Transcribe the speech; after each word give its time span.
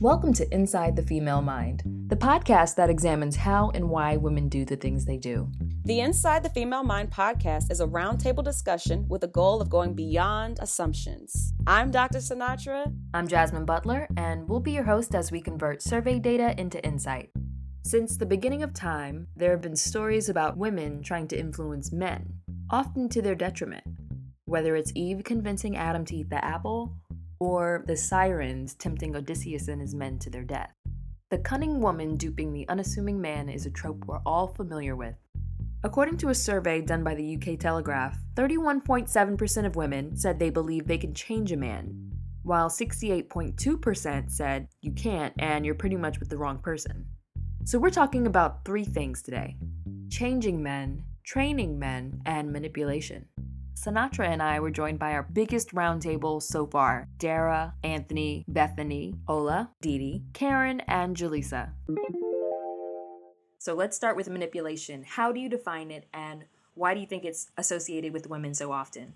Welcome 0.00 0.32
to 0.32 0.50
Inside 0.54 0.96
the 0.96 1.02
Female 1.02 1.42
Mind, 1.42 1.82
the 2.06 2.16
podcast 2.16 2.76
that 2.76 2.88
examines 2.88 3.36
how 3.36 3.70
and 3.74 3.90
why 3.90 4.16
women 4.16 4.48
do 4.48 4.64
the 4.64 4.76
things 4.76 5.04
they 5.04 5.18
do. 5.18 5.46
The 5.84 6.00
Inside 6.00 6.42
the 6.42 6.48
Female 6.48 6.82
Mind 6.82 7.10
podcast 7.10 7.70
is 7.70 7.82
a 7.82 7.86
roundtable 7.86 8.42
discussion 8.42 9.04
with 9.10 9.24
a 9.24 9.28
goal 9.28 9.60
of 9.60 9.68
going 9.68 9.92
beyond 9.92 10.58
assumptions. 10.62 11.52
I'm 11.66 11.90
Dr. 11.90 12.20
Sinatra. 12.20 12.90
I'm 13.12 13.28
Jasmine 13.28 13.66
Butler, 13.66 14.08
and 14.16 14.48
we'll 14.48 14.60
be 14.60 14.72
your 14.72 14.84
host 14.84 15.14
as 15.14 15.30
we 15.30 15.42
convert 15.42 15.82
survey 15.82 16.18
data 16.18 16.58
into 16.58 16.82
insight. 16.82 17.28
Since 17.84 18.16
the 18.16 18.24
beginning 18.24 18.62
of 18.62 18.72
time, 18.72 19.26
there 19.36 19.50
have 19.50 19.60
been 19.60 19.76
stories 19.76 20.30
about 20.30 20.56
women 20.56 21.02
trying 21.02 21.28
to 21.28 21.38
influence 21.38 21.92
men, 21.92 22.36
often 22.70 23.10
to 23.10 23.20
their 23.20 23.34
detriment. 23.34 23.84
Whether 24.46 24.76
it's 24.76 24.92
Eve 24.94 25.24
convincing 25.24 25.76
Adam 25.76 26.06
to 26.06 26.16
eat 26.16 26.30
the 26.30 26.42
apple, 26.42 26.96
or 27.40 27.82
the 27.86 27.96
sirens 27.96 28.74
tempting 28.74 29.16
Odysseus 29.16 29.68
and 29.68 29.80
his 29.80 29.94
men 29.94 30.18
to 30.20 30.30
their 30.30 30.44
death. 30.44 30.72
The 31.30 31.38
cunning 31.38 31.80
woman 31.80 32.16
duping 32.16 32.52
the 32.52 32.68
unassuming 32.68 33.20
man 33.20 33.48
is 33.48 33.64
a 33.64 33.70
trope 33.70 34.04
we're 34.06 34.20
all 34.26 34.48
familiar 34.48 34.94
with. 34.94 35.14
According 35.82 36.18
to 36.18 36.28
a 36.28 36.34
survey 36.34 36.82
done 36.82 37.02
by 37.02 37.14
the 37.14 37.36
UK 37.36 37.58
Telegraph, 37.58 38.18
31.7% 38.34 39.64
of 39.64 39.76
women 39.76 40.14
said 40.14 40.38
they 40.38 40.50
believe 40.50 40.86
they 40.86 40.98
can 40.98 41.14
change 41.14 41.52
a 41.52 41.56
man, 41.56 42.12
while 42.42 42.68
68.2% 42.68 44.30
said 44.30 44.68
you 44.82 44.92
can't 44.92 45.32
and 45.38 45.64
you're 45.64 45.74
pretty 45.74 45.96
much 45.96 46.20
with 46.20 46.28
the 46.28 46.36
wrong 46.36 46.58
person. 46.58 47.06
So 47.64 47.78
we're 47.78 47.90
talking 47.90 48.26
about 48.26 48.64
three 48.64 48.84
things 48.84 49.22
today 49.22 49.56
changing 50.10 50.62
men, 50.62 51.04
training 51.24 51.78
men, 51.78 52.20
and 52.26 52.52
manipulation. 52.52 53.26
Sinatra 53.80 54.26
and 54.26 54.42
I 54.42 54.60
were 54.60 54.70
joined 54.70 54.98
by 54.98 55.12
our 55.12 55.22
biggest 55.22 55.74
roundtable 55.74 56.42
so 56.42 56.66
far 56.66 57.08
Dara, 57.16 57.72
Anthony, 57.82 58.44
Bethany, 58.46 59.14
Ola, 59.26 59.70
Didi, 59.80 60.22
Karen, 60.34 60.80
and 60.80 61.16
Jaleesa. 61.16 61.70
So 63.58 63.72
let's 63.72 63.96
start 63.96 64.16
with 64.16 64.28
manipulation. 64.28 65.02
How 65.02 65.32
do 65.32 65.40
you 65.40 65.48
define 65.48 65.90
it, 65.90 66.06
and 66.12 66.44
why 66.74 66.92
do 66.92 67.00
you 67.00 67.06
think 67.06 67.24
it's 67.24 67.50
associated 67.56 68.12
with 68.12 68.28
women 68.28 68.52
so 68.52 68.70
often? 68.70 69.14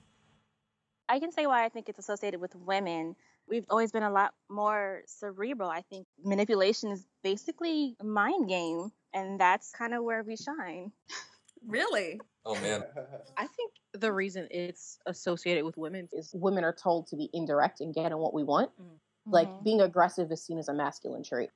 I 1.11 1.19
can 1.19 1.31
say 1.31 1.47
why 1.47 1.67
I 1.67 1.69
think 1.69 1.91
it's 1.91 1.99
associated 1.99 2.41
with 2.41 2.55
women. 2.57 3.17
We've 3.47 3.67
always 3.69 3.93
been 3.93 4.03
a 4.03 4.11
lot 4.11 4.33
more 4.49 5.03
cerebral. 5.05 5.69
I 5.69 5.83
think 5.83 6.07
manipulation 6.25 6.91
is 6.91 7.05
basically 7.23 7.97
a 8.01 8.05
mind 8.05 8.49
game, 8.49 8.93
and 9.13 9.39
that's 9.39 9.73
kind 9.73 9.93
of 9.93 10.05
where 10.05 10.23
we 10.23 10.37
shine. 10.37 10.91
Really? 11.67 12.21
Oh 12.47 12.55
man. 12.57 12.85
I 13.37 13.47
think 13.47 13.73
the 13.95 14.13
reason 14.13 14.49
it's 14.51 14.99
associated 15.07 15.65
with 15.65 15.77
women 15.77 16.09
is 16.13 16.31
women 16.35 16.65
are 16.65 16.73
told 16.73 17.07
to 17.09 17.17
be 17.17 17.31
indirect 17.33 17.81
and 17.81 17.95
getting 17.95 18.19
what 18.19 18.35
we 18.35 18.43
want. 18.43 18.71
Mm-hmm. 18.81 19.33
Like 19.33 19.49
being 19.63 19.81
aggressive 19.81 20.31
is 20.33 20.45
seen 20.45 20.59
as 20.59 20.69
a 20.69 20.75
masculine 20.75 21.23
trait. 21.23 21.51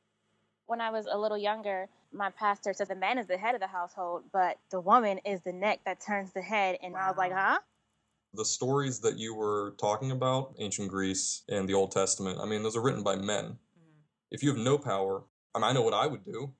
When 0.66 0.80
I 0.80 0.90
was 0.90 1.06
a 1.10 1.18
little 1.18 1.36
younger, 1.36 1.88
my 2.12 2.30
pastor 2.30 2.72
said 2.72 2.88
the 2.88 2.94
man 2.94 3.18
is 3.18 3.26
the 3.26 3.36
head 3.36 3.54
of 3.54 3.60
the 3.60 3.66
household, 3.66 4.24
but 4.32 4.58
the 4.70 4.80
woman 4.80 5.18
is 5.24 5.40
the 5.42 5.52
neck 5.52 5.80
that 5.84 6.00
turns 6.00 6.32
the 6.32 6.42
head. 6.42 6.78
And 6.82 6.94
wow. 6.94 7.00
I 7.00 7.08
was 7.08 7.18
like, 7.18 7.32
huh? 7.32 7.58
The 8.34 8.44
stories 8.44 9.00
that 9.00 9.18
you 9.18 9.34
were 9.34 9.74
talking 9.80 10.10
about, 10.10 10.54
ancient 10.58 10.88
Greece 10.88 11.42
and 11.48 11.68
the 11.68 11.74
Old 11.74 11.90
Testament, 11.90 12.38
I 12.40 12.46
mean, 12.46 12.62
those 12.62 12.76
are 12.76 12.82
written 12.82 13.02
by 13.02 13.16
men. 13.16 13.44
Mm-hmm. 13.44 14.00
If 14.30 14.42
you 14.42 14.50
have 14.50 14.58
no 14.58 14.78
power, 14.78 15.24
I 15.54 15.58
mean, 15.58 15.64
I 15.64 15.72
know 15.72 15.82
what 15.82 15.94
I 15.94 16.06
would 16.06 16.24
do. 16.24 16.52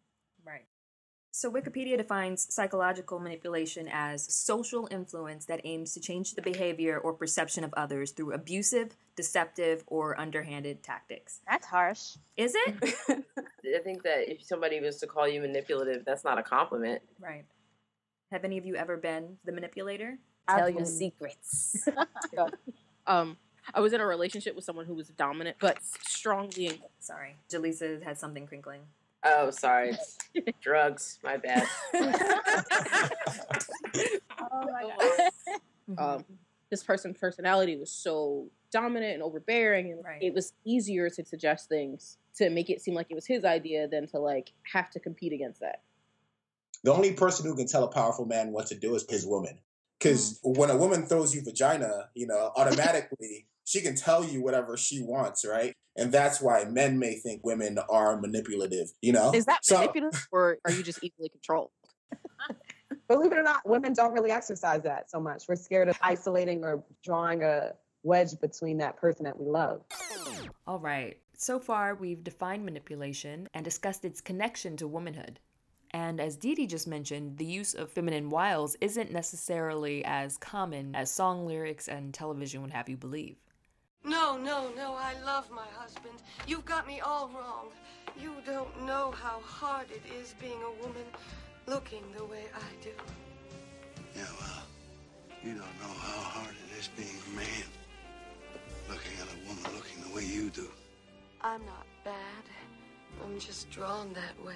So, 1.31 1.51
Wikipedia 1.51 1.97
defines 1.97 2.53
psychological 2.53 3.21
manipulation 3.21 3.89
as 3.93 4.33
social 4.35 4.89
influence 4.91 5.45
that 5.45 5.61
aims 5.65 5.93
to 5.95 6.01
change 6.01 6.35
the 6.35 6.43
behavior 6.43 6.99
or 6.99 7.13
perception 7.13 7.65
of 7.65 7.75
others 7.77 8.13
through 8.13 8.33
abusive, 8.33 8.97
deceptive, 9.15 9.85
or 9.87 10.19
underhanded 10.19 10.83
tactics. 10.83 11.41
That's 11.49 11.67
harsh. 11.67 12.17
Is 12.37 12.55
it? 12.57 12.95
I 13.11 13.79
think 13.85 14.03
that 14.05 14.31
if 14.31 14.43
somebody 14.43 14.81
was 14.81 14.97
to 14.99 15.07
call 15.07 15.29
you 15.29 15.41
manipulative, 15.41 16.05
that's 16.05 16.25
not 16.25 16.39
a 16.39 16.43
compliment. 16.43 17.03
Right. 17.21 17.45
Have 18.33 18.45
any 18.45 18.59
of 18.59 18.67
you 18.67 18.77
ever 18.77 18.97
been 18.97 19.37
the 19.45 19.53
manipulator? 19.53 20.19
Tell 20.49 20.71
your 20.71 20.87
secrets. 20.87 21.87
um, 23.07 23.37
I 23.75 23.81
was 23.81 23.93
in 23.93 24.01
a 24.01 24.07
relationship 24.07 24.57
with 24.57 24.65
someone 24.65 24.87
who 24.87 24.95
was 24.95 25.09
dominant, 25.09 25.59
but 25.61 25.79
strongly. 25.83 26.81
Sorry, 27.01 27.37
Jaleesa 27.51 28.03
had 28.03 28.19
something 28.19 28.47
crinkling. 28.47 28.81
Oh, 29.25 29.51
sorry. 29.51 29.97
Drugs. 30.61 31.19
My 31.23 31.37
bad. 31.37 31.67
oh 31.95 32.11
my 34.51 34.91
god. 34.99 35.31
Um, 35.99 36.25
this 36.71 36.83
person's 36.83 37.19
personality 37.19 37.77
was 37.77 37.91
so 37.91 38.49
dominant 38.71 39.15
and 39.15 39.23
overbearing, 39.23 39.93
and 39.93 40.05
right. 40.05 40.23
it 40.23 40.35
was 40.35 40.53
easier 40.65 41.09
to 41.11 41.25
suggest 41.25 41.69
things 41.69 42.19
to 42.37 42.51
make 42.51 42.71
it 42.71 42.81
seem 42.81 42.95
like 42.95 43.07
it 43.11 43.15
was 43.15 43.27
his 43.27 43.45
idea 43.45 43.89
than 43.89 44.07
to 44.09 44.19
like 44.19 44.53
have 44.73 44.91
to 44.91 45.01
compete 45.01 45.33
against 45.33 45.61
that. 45.61 45.83
The 46.85 46.93
only 46.93 47.13
person 47.13 47.47
who 47.47 47.57
can 47.57 47.67
tell 47.67 47.85
a 47.85 47.89
powerful 47.89 48.27
man 48.27 48.53
what 48.53 48.67
to 48.69 48.75
do 48.75 48.95
is 48.95 49.05
his 49.09 49.27
woman. 49.27 49.59
Because 49.99 50.39
mm-hmm. 50.39 50.61
when 50.61 50.71
a 50.71 50.77
woman 50.77 51.07
throws 51.07 51.35
you 51.35 51.43
vagina, 51.43 52.11
you 52.15 52.27
know, 52.27 52.53
automatically 52.55 53.47
she 53.69 53.83
can 53.83 53.95
tell 53.95 54.25
you 54.25 54.43
whatever 54.43 54.79
she 54.79 55.03
wants, 55.03 55.45
right? 55.45 55.75
And 55.95 56.11
that's 56.11 56.41
why 56.41 56.65
men 56.65 56.99
may 56.99 57.17
think 57.17 57.43
women 57.45 57.79
are 57.91 58.19
manipulative, 58.19 58.89
you 59.03 59.13
know? 59.13 59.31
Is 59.35 59.45
that 59.45 59.63
so, 59.63 59.79
manipulative 59.81 60.27
or 60.33 60.57
are 60.65 60.71
you 60.71 60.83
just 60.83 61.05
equally 61.05 61.29
controlled? 61.29 61.71
Believe 63.09 63.33
it 63.33 63.39
or 63.39 63.43
not, 63.43 63.69
women 63.69 63.93
don't 63.93 64.13
really 64.13 64.31
exercise 64.31 64.83
that 64.85 65.11
so 65.11 65.21
much. 65.21 65.45
We're 65.47 65.57
scared 65.57 65.89
of 65.89 65.99
isolating 66.01 66.65
or 66.65 66.83
drawing 67.05 67.43
a 67.43 67.73
wedge 68.03 68.41
between 68.41 68.79
that 68.79 68.97
person 68.97 69.25
that 69.25 69.39
we 69.39 69.47
love. 69.47 69.83
All 70.67 70.79
right. 70.79 71.19
So 71.37 71.61
far, 71.61 71.95
we've 71.95 72.25
defined 72.25 72.65
manipulation 72.65 73.49
and 73.53 73.65
discussed 73.65 74.05
its 74.05 74.23
connection 74.23 74.79
to 74.79 74.89
womanhood. 74.89 75.41
And 75.91 76.21
as 76.21 76.37
Didi 76.37 76.67
just 76.67 76.87
mentioned, 76.87 77.37
the 77.37 77.45
use 77.45 77.75
of 77.75 77.91
feminine 77.91 78.31
wiles 78.31 78.77
isn't 78.81 79.13
necessarily 79.13 80.05
as 80.05 80.39
common 80.39 80.95
as 80.95 81.11
song 81.11 81.47
lyrics 81.47 81.89
and 81.89 82.15
television 82.15 82.63
would 82.63 82.71
have 82.71 82.89
you 82.89 82.97
believe. 82.97 83.37
No, 84.05 84.37
no, 84.37 84.71
no, 84.77 84.95
I 84.95 85.15
love 85.25 85.51
my 85.51 85.67
husband. 85.77 86.15
You've 86.47 86.65
got 86.65 86.87
me 86.87 87.01
all 87.01 87.29
wrong. 87.35 87.69
You 88.21 88.33
don't 88.47 88.87
know 88.87 89.13
how 89.13 89.41
hard 89.45 89.87
it 89.91 90.03
is 90.21 90.35
being 90.41 90.61
a 90.63 90.83
woman 90.83 91.05
looking 91.67 92.03
the 92.17 92.25
way 92.25 92.45
I 92.55 92.83
do. 92.83 92.91
Yeah, 94.17 94.25
well, 94.41 94.63
you 95.43 95.51
don't 95.51 95.81
know 95.81 95.95
how 96.01 96.21
hard 96.21 96.55
it 96.67 96.79
is 96.79 96.89
being 96.97 97.09
a 97.33 97.37
man 97.37 97.69
looking 98.89 99.13
at 99.21 99.29
a 99.29 99.49
woman 99.49 99.65
looking 99.77 100.03
the 100.09 100.15
way 100.15 100.25
you 100.25 100.51
do. 100.51 100.69
I'm 101.43 101.65
not 101.67 101.87
bad. 102.05 102.45
I'm 103.23 103.39
just 103.39 103.71
drawn 103.71 104.13
that 104.15 104.45
way. 104.45 104.55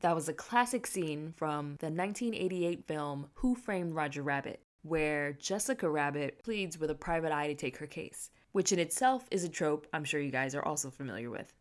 That 0.00 0.14
was 0.14 0.28
a 0.28 0.34
classic 0.34 0.86
scene 0.86 1.32
from 1.36 1.76
the 1.78 1.86
1988 1.86 2.84
film 2.86 3.28
Who 3.34 3.54
Framed 3.54 3.94
Roger 3.94 4.22
Rabbit 4.22 4.60
where 4.86 5.32
Jessica 5.32 5.90
Rabbit 5.90 6.42
pleads 6.42 6.78
with 6.78 6.90
a 6.90 6.94
private 6.94 7.32
eye 7.32 7.48
to 7.48 7.54
take 7.54 7.78
her 7.78 7.86
case, 7.86 8.30
which 8.52 8.72
in 8.72 8.78
itself 8.78 9.26
is 9.30 9.44
a 9.44 9.48
trope 9.48 9.86
I'm 9.92 10.04
sure 10.04 10.20
you 10.20 10.30
guys 10.30 10.54
are 10.54 10.64
also 10.64 10.90
familiar 10.90 11.30
with. 11.30 11.52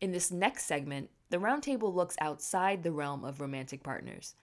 In 0.00 0.12
this 0.12 0.30
next 0.30 0.66
segment, 0.66 1.10
the 1.30 1.38
roundtable 1.38 1.94
looks 1.94 2.16
outside 2.20 2.82
the 2.82 2.92
realm 2.92 3.24
of 3.24 3.40
romantic 3.40 3.82
partners. 3.82 4.36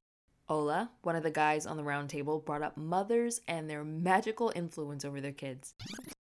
Ola, 0.50 0.90
one 1.04 1.16
of 1.16 1.22
the 1.22 1.30
guys 1.30 1.68
on 1.68 1.78
the 1.78 1.84
roundtable, 1.84 2.44
brought 2.44 2.64
up 2.64 2.76
mothers 2.76 3.40
and 3.48 3.70
their 3.70 3.84
magical 3.84 4.52
influence 4.56 5.06
over 5.06 5.22
their 5.22 5.32
kids. 5.32 5.76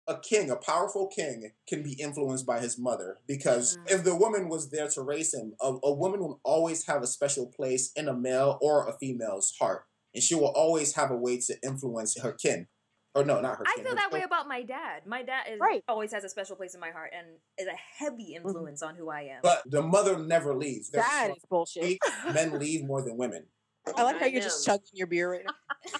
A 0.07 0.19
king, 0.19 0.51
a 0.51 0.55
powerful 0.55 1.07
king, 1.07 1.51
can 1.67 1.81
be 1.81 1.93
influenced 1.93 2.45
by 2.45 2.59
his 2.59 2.77
mother 2.77 3.17
because 3.27 3.77
mm. 3.77 3.91
if 3.91 4.03
the 4.03 4.15
woman 4.15 4.47
was 4.47 4.69
there 4.69 4.87
to 4.89 5.01
raise 5.01 5.33
him, 5.33 5.53
a, 5.61 5.73
a 5.83 5.93
woman 5.93 6.19
will 6.19 6.39
always 6.43 6.85
have 6.85 7.01
a 7.01 7.07
special 7.07 7.47
place 7.47 7.91
in 7.95 8.07
a 8.07 8.13
male 8.13 8.59
or 8.61 8.87
a 8.87 8.93
female's 8.99 9.53
heart 9.59 9.85
and 10.13 10.23
she 10.23 10.35
will 10.35 10.53
always 10.55 10.95
have 10.95 11.11
a 11.11 11.15
way 11.15 11.39
to 11.39 11.55
influence 11.63 12.19
her 12.21 12.31
kin. 12.33 12.67
Or 13.15 13.23
no, 13.23 13.41
not 13.41 13.57
her. 13.57 13.63
Kin 13.63 13.73
I 13.79 13.83
feel 13.83 13.95
that 13.95 14.11
way 14.11 14.21
about 14.21 14.47
my 14.47 14.61
dad. 14.61 15.01
My 15.07 15.23
dad 15.23 15.45
is 15.51 15.59
right. 15.59 15.83
always 15.87 16.13
has 16.13 16.23
a 16.23 16.29
special 16.29 16.55
place 16.55 16.75
in 16.75 16.79
my 16.79 16.91
heart 16.91 17.11
and 17.17 17.27
is 17.57 17.67
a 17.67 18.03
heavy 18.03 18.35
mm-hmm. 18.35 18.47
influence 18.47 18.81
mm-hmm. 18.83 18.89
on 18.89 18.95
who 18.95 19.09
I 19.09 19.21
am. 19.21 19.39
But 19.41 19.63
the 19.65 19.81
mother 19.81 20.19
never 20.19 20.55
leaves. 20.55 20.91
There's 20.91 21.05
that 21.05 21.31
is 21.31 21.43
bullshit. 21.49 21.97
Men 22.33 22.59
leave 22.59 22.85
more 22.85 23.01
than 23.01 23.17
women. 23.17 23.45
I 23.95 24.03
like 24.03 24.19
how 24.19 24.27
you're 24.27 24.41
just 24.41 24.65
chugging 24.65 24.89
your 24.93 25.07
beer 25.07 25.31
right 25.31 25.45
now. 25.45 25.99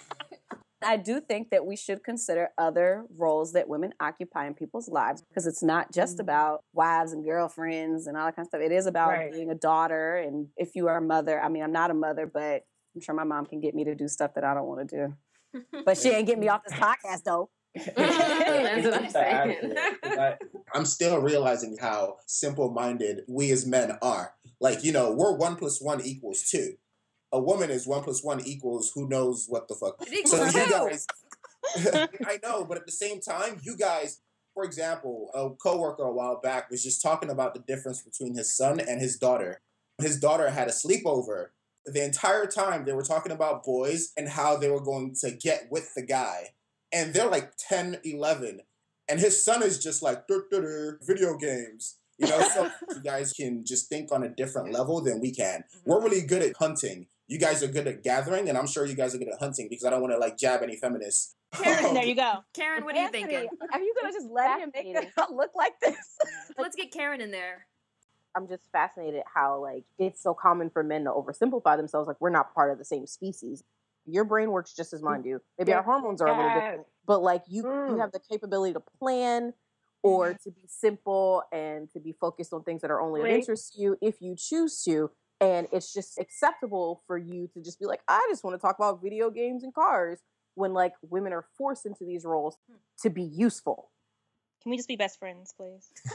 I 0.82 0.96
do 0.96 1.20
think 1.20 1.50
that 1.50 1.66
we 1.66 1.76
should 1.76 2.02
consider 2.02 2.50
other 2.56 3.04
roles 3.16 3.52
that 3.52 3.68
women 3.68 3.92
occupy 4.00 4.46
in 4.46 4.54
people's 4.54 4.88
lives 4.88 5.22
because 5.22 5.46
it's 5.46 5.62
not 5.62 5.92
just 5.92 6.14
mm-hmm. 6.14 6.22
about 6.22 6.64
wives 6.72 7.12
and 7.12 7.24
girlfriends 7.24 8.06
and 8.06 8.16
all 8.16 8.26
that 8.26 8.36
kind 8.36 8.46
of 8.46 8.48
stuff. 8.48 8.62
It 8.62 8.72
is 8.72 8.86
about 8.86 9.10
right. 9.10 9.32
being 9.32 9.50
a 9.50 9.54
daughter. 9.54 10.16
And 10.16 10.48
if 10.56 10.74
you 10.74 10.88
are 10.88 10.96
a 10.96 11.02
mother, 11.02 11.40
I 11.40 11.48
mean, 11.48 11.62
I'm 11.62 11.72
not 11.72 11.90
a 11.90 11.94
mother, 11.94 12.26
but 12.26 12.64
I'm 12.94 13.00
sure 13.00 13.14
my 13.14 13.24
mom 13.24 13.46
can 13.46 13.60
get 13.60 13.74
me 13.74 13.84
to 13.84 13.94
do 13.94 14.08
stuff 14.08 14.34
that 14.34 14.44
I 14.44 14.54
don't 14.54 14.66
want 14.66 14.88
to 14.88 14.96
do. 14.96 15.14
But 15.84 15.98
she 15.98 16.10
ain't 16.10 16.28
get 16.28 16.38
me 16.38 16.48
off 16.48 16.62
this 16.64 16.78
podcast 16.78 17.24
though. 17.24 17.50
That's 17.74 18.86
what 18.86 19.02
I'm 19.02 19.10
saying. 19.10 19.74
I'm 20.74 20.84
still 20.84 21.18
realizing 21.20 21.76
how 21.80 22.18
simple 22.26 22.70
minded 22.70 23.22
we 23.28 23.50
as 23.50 23.66
men 23.66 23.98
are. 24.00 24.34
Like, 24.60 24.84
you 24.84 24.92
know, 24.92 25.12
we're 25.12 25.34
one 25.34 25.56
plus 25.56 25.80
one 25.82 26.00
equals 26.02 26.48
two. 26.48 26.74
A 27.32 27.40
woman 27.40 27.70
is 27.70 27.86
one 27.86 28.02
plus 28.02 28.22
one 28.22 28.40
equals 28.46 28.92
who 28.94 29.08
knows 29.08 29.46
what 29.48 29.66
the 29.66 29.74
fuck. 29.74 29.96
so 30.26 30.44
you 30.44 30.70
guys 30.70 31.06
I 32.24 32.38
know, 32.42 32.64
but 32.64 32.78
at 32.78 32.86
the 32.86 32.92
same 32.92 33.20
time, 33.20 33.60
you 33.62 33.76
guys 33.76 34.20
For 34.54 34.64
example, 34.64 35.30
a 35.34 35.50
coworker 35.50 36.02
a 36.02 36.12
while 36.12 36.40
back 36.40 36.70
was 36.70 36.82
just 36.82 37.02
talking 37.02 37.30
about 37.30 37.54
the 37.54 37.60
difference 37.60 38.02
between 38.02 38.36
his 38.36 38.56
son 38.56 38.80
and 38.80 39.00
his 39.00 39.16
daughter. 39.16 39.60
His 40.00 40.18
daughter 40.18 40.50
had 40.50 40.68
a 40.68 40.72
sleepover. 40.72 41.48
The 41.86 42.04
entire 42.04 42.46
time 42.46 42.84
they 42.84 42.92
were 42.92 43.02
talking 43.02 43.32
about 43.32 43.64
boys 43.64 44.12
and 44.16 44.28
how 44.28 44.56
they 44.56 44.70
were 44.70 44.82
going 44.82 45.14
to 45.20 45.30
get 45.30 45.68
with 45.70 45.94
the 45.94 46.02
guy. 46.02 46.50
And 46.92 47.14
they're 47.14 47.30
like 47.30 47.52
10, 47.56 47.98
11. 48.04 48.60
And 49.08 49.20
his 49.20 49.44
son 49.44 49.62
is 49.62 49.82
just 49.82 50.02
like, 50.02 50.26
"Dur, 50.26 50.44
dur, 50.50 50.60
dur, 50.60 50.98
video 51.02 51.36
games. 51.36 51.96
You 52.18 52.28
know, 52.28 52.40
so 52.54 52.70
you 52.94 53.02
guys 53.02 53.32
can 53.32 53.64
just 53.64 53.88
think 53.88 54.12
on 54.12 54.22
a 54.22 54.28
different 54.28 54.72
level 54.72 55.00
than 55.00 55.20
we 55.20 55.32
can. 55.32 55.60
Mm-hmm. 55.60 55.90
We're 55.90 56.02
really 56.02 56.20
good 56.20 56.42
at 56.42 56.56
hunting. 56.56 57.06
You 57.26 57.38
guys 57.38 57.62
are 57.62 57.68
good 57.68 57.86
at 57.86 58.02
gathering, 58.02 58.48
and 58.48 58.58
I'm 58.58 58.66
sure 58.66 58.84
you 58.84 58.94
guys 58.94 59.14
are 59.14 59.18
good 59.18 59.28
at 59.28 59.38
hunting 59.38 59.68
because 59.70 59.84
I 59.84 59.90
don't 59.90 60.00
want 60.00 60.12
to 60.12 60.18
like 60.18 60.36
jab 60.36 60.62
any 60.62 60.76
feminists. 60.76 61.34
Karen, 61.52 61.94
there 61.94 62.04
you 62.04 62.14
go. 62.14 62.44
Karen, 62.54 62.84
what 62.84 62.96
are 62.96 63.02
you 63.02 63.10
thinking? 63.10 63.48
Are 63.72 63.80
you 63.80 63.94
gonna 64.00 64.12
just 64.12 64.28
let 64.30 64.60
him 64.60 64.70
make 64.74 64.86
it 64.86 65.08
look 65.32 65.50
like 65.54 65.78
this? 65.80 66.16
Let's 66.58 66.76
get 66.76 66.92
Karen 66.92 67.20
in 67.20 67.30
there. 67.30 67.66
I'm 68.34 68.48
just 68.48 68.62
fascinated 68.72 69.22
how 69.32 69.60
like 69.60 69.84
it's 69.98 70.22
so 70.22 70.34
common 70.34 70.70
for 70.70 70.82
men 70.82 71.04
to 71.04 71.10
oversimplify 71.10 71.76
themselves. 71.76 72.06
Like 72.08 72.20
we're 72.20 72.30
not 72.30 72.54
part 72.54 72.70
of 72.70 72.78
the 72.78 72.84
same 72.84 73.06
species. 73.06 73.64
Your 74.06 74.24
brain 74.24 74.50
works 74.50 74.72
just 74.74 74.92
as 74.92 75.02
mine 75.02 75.22
do. 75.22 75.40
Maybe 75.58 75.72
our 75.72 75.82
hormones 75.82 76.22
are 76.22 76.28
a 76.28 76.34
little 76.36 76.50
different, 76.54 76.86
but 77.06 77.22
like 77.22 77.42
you, 77.48 77.62
you 77.62 77.94
Mm. 77.96 78.00
have 78.00 78.12
the 78.12 78.20
capability 78.20 78.72
to 78.74 78.80
plan 78.80 79.52
or 80.02 80.34
to 80.42 80.50
be 80.50 80.62
simple 80.66 81.42
and 81.52 81.90
to 81.92 82.00
be 82.00 82.12
focused 82.12 82.52
on 82.54 82.62
things 82.62 82.80
that 82.82 82.90
are 82.90 83.00
only 83.00 83.20
of 83.20 83.26
interest 83.28 83.74
to 83.74 83.82
you 83.82 83.98
if 84.00 84.20
you 84.22 84.34
choose 84.36 84.82
to. 84.84 85.10
And 85.42 85.68
it's 85.72 85.92
just 85.92 86.18
acceptable 86.18 87.02
for 87.06 87.16
you 87.18 87.48
to 87.54 87.60
just 87.62 87.78
be 87.78 87.86
like, 87.86 88.00
I 88.08 88.26
just 88.30 88.42
want 88.44 88.54
to 88.54 88.60
talk 88.60 88.78
about 88.78 89.02
video 89.02 89.30
games 89.30 89.62
and 89.64 89.74
cars 89.74 90.20
when 90.54 90.72
like 90.72 90.94
women 91.02 91.32
are 91.32 91.44
forced 91.56 91.84
into 91.86 92.04
these 92.04 92.24
roles 92.24 92.56
to 93.02 93.10
be 93.10 93.22
useful. 93.22 93.90
Can 94.62 94.70
we 94.70 94.76
just 94.76 94.88
be 94.88 94.96
best 94.96 95.18
friends, 95.18 95.54
please? 95.56 95.88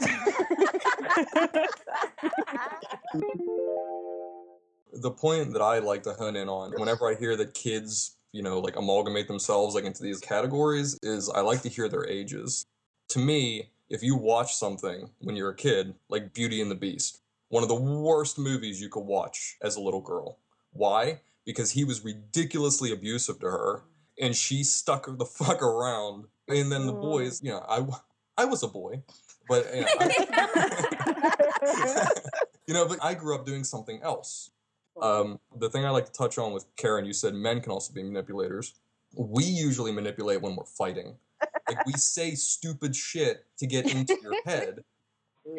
the 5.00 5.10
point 5.10 5.52
that 5.52 5.62
I 5.62 5.78
like 5.78 6.02
to 6.04 6.12
hone 6.12 6.36
in 6.36 6.48
on 6.48 6.72
whenever 6.76 7.10
I 7.10 7.14
hear 7.14 7.36
that 7.36 7.54
kids, 7.54 8.16
you 8.32 8.42
know, 8.42 8.60
like 8.60 8.76
amalgamate 8.76 9.28
themselves 9.28 9.74
like 9.74 9.84
into 9.84 10.02
these 10.02 10.20
categories 10.20 10.98
is 11.02 11.28
I 11.28 11.40
like 11.40 11.62
to 11.62 11.68
hear 11.68 11.88
their 11.88 12.06
ages. 12.06 12.66
To 13.10 13.18
me, 13.18 13.70
if 13.88 14.02
you 14.02 14.16
watch 14.16 14.54
something 14.54 15.10
when 15.20 15.36
you're 15.36 15.50
a 15.50 15.56
kid, 15.56 15.94
like 16.08 16.32
Beauty 16.32 16.60
and 16.60 16.70
the 16.70 16.76
Beast, 16.76 17.22
one 17.48 17.62
of 17.62 17.68
the 17.68 17.74
worst 17.74 18.38
movies 18.38 18.80
you 18.80 18.88
could 18.88 19.04
watch 19.04 19.56
as 19.62 19.76
a 19.76 19.80
little 19.80 20.00
girl. 20.00 20.38
Why? 20.72 21.20
Because 21.44 21.70
he 21.70 21.84
was 21.84 22.04
ridiculously 22.04 22.92
abusive 22.92 23.38
to 23.40 23.46
her 23.46 23.84
and 24.20 24.34
she 24.34 24.64
stuck 24.64 25.06
the 25.06 25.24
fuck 25.24 25.62
around. 25.62 26.26
And 26.48 26.70
then 26.70 26.86
the 26.86 26.92
boys, 26.92 27.42
you 27.42 27.50
know, 27.50 27.64
I, 27.68 27.76
w- 27.76 27.98
I 28.38 28.44
was 28.44 28.62
a 28.62 28.68
boy, 28.68 29.02
but 29.48 29.66
you 29.74 29.80
know, 29.82 29.88
I, 29.98 30.10
you 32.66 32.74
know, 32.74 32.86
but 32.86 33.02
I 33.02 33.14
grew 33.14 33.34
up 33.34 33.46
doing 33.46 33.64
something 33.64 34.00
else. 34.02 34.50
Um, 35.00 35.38
the 35.58 35.68
thing 35.68 35.84
I 35.84 35.90
like 35.90 36.06
to 36.06 36.12
touch 36.12 36.38
on 36.38 36.52
with 36.52 36.66
Karen, 36.76 37.04
you 37.04 37.12
said 37.12 37.34
men 37.34 37.60
can 37.60 37.72
also 37.72 37.92
be 37.92 38.02
manipulators. 38.02 38.74
We 39.14 39.44
usually 39.44 39.92
manipulate 39.92 40.42
when 40.42 40.56
we're 40.56 40.64
fighting. 40.64 41.16
Like 41.68 41.84
we 41.86 41.92
say 41.92 42.34
stupid 42.34 42.94
shit 42.94 43.44
to 43.58 43.66
get 43.66 43.90
into 43.90 44.16
your 44.22 44.34
head. 44.44 44.84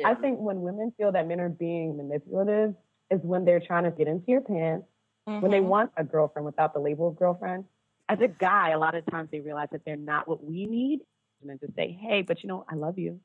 I 0.03 0.15
think 0.15 0.39
when 0.39 0.61
women 0.61 0.93
feel 0.97 1.11
that 1.11 1.27
men 1.27 1.39
are 1.39 1.49
being 1.49 1.97
manipulative 1.97 2.75
is 3.09 3.21
when 3.21 3.45
they're 3.45 3.59
trying 3.59 3.85
to 3.85 3.91
get 3.91 4.07
into 4.07 4.25
your 4.27 4.41
pants, 4.41 4.85
when 5.25 5.51
they 5.51 5.59
Mhm. 5.59 5.65
want 5.65 5.91
a 5.97 6.03
girlfriend 6.03 6.45
without 6.45 6.73
the 6.73 6.79
label 6.79 7.07
of 7.07 7.15
girlfriend. 7.15 7.65
As 8.09 8.19
a 8.21 8.27
guy, 8.27 8.71
a 8.71 8.79
lot 8.79 8.95
of 8.95 9.05
times 9.07 9.29
they 9.31 9.39
realize 9.39 9.69
that 9.71 9.83
they're 9.85 9.95
not 9.97 10.27
what 10.27 10.43
we 10.43 10.65
need. 10.65 11.01
And 11.41 11.49
then 11.49 11.59
to 11.59 11.71
say, 11.75 11.91
hey, 11.99 12.21
but 12.21 12.43
you 12.43 12.49
know, 12.49 12.65
I 12.69 12.75
love 12.75 12.97
you. 12.97 13.19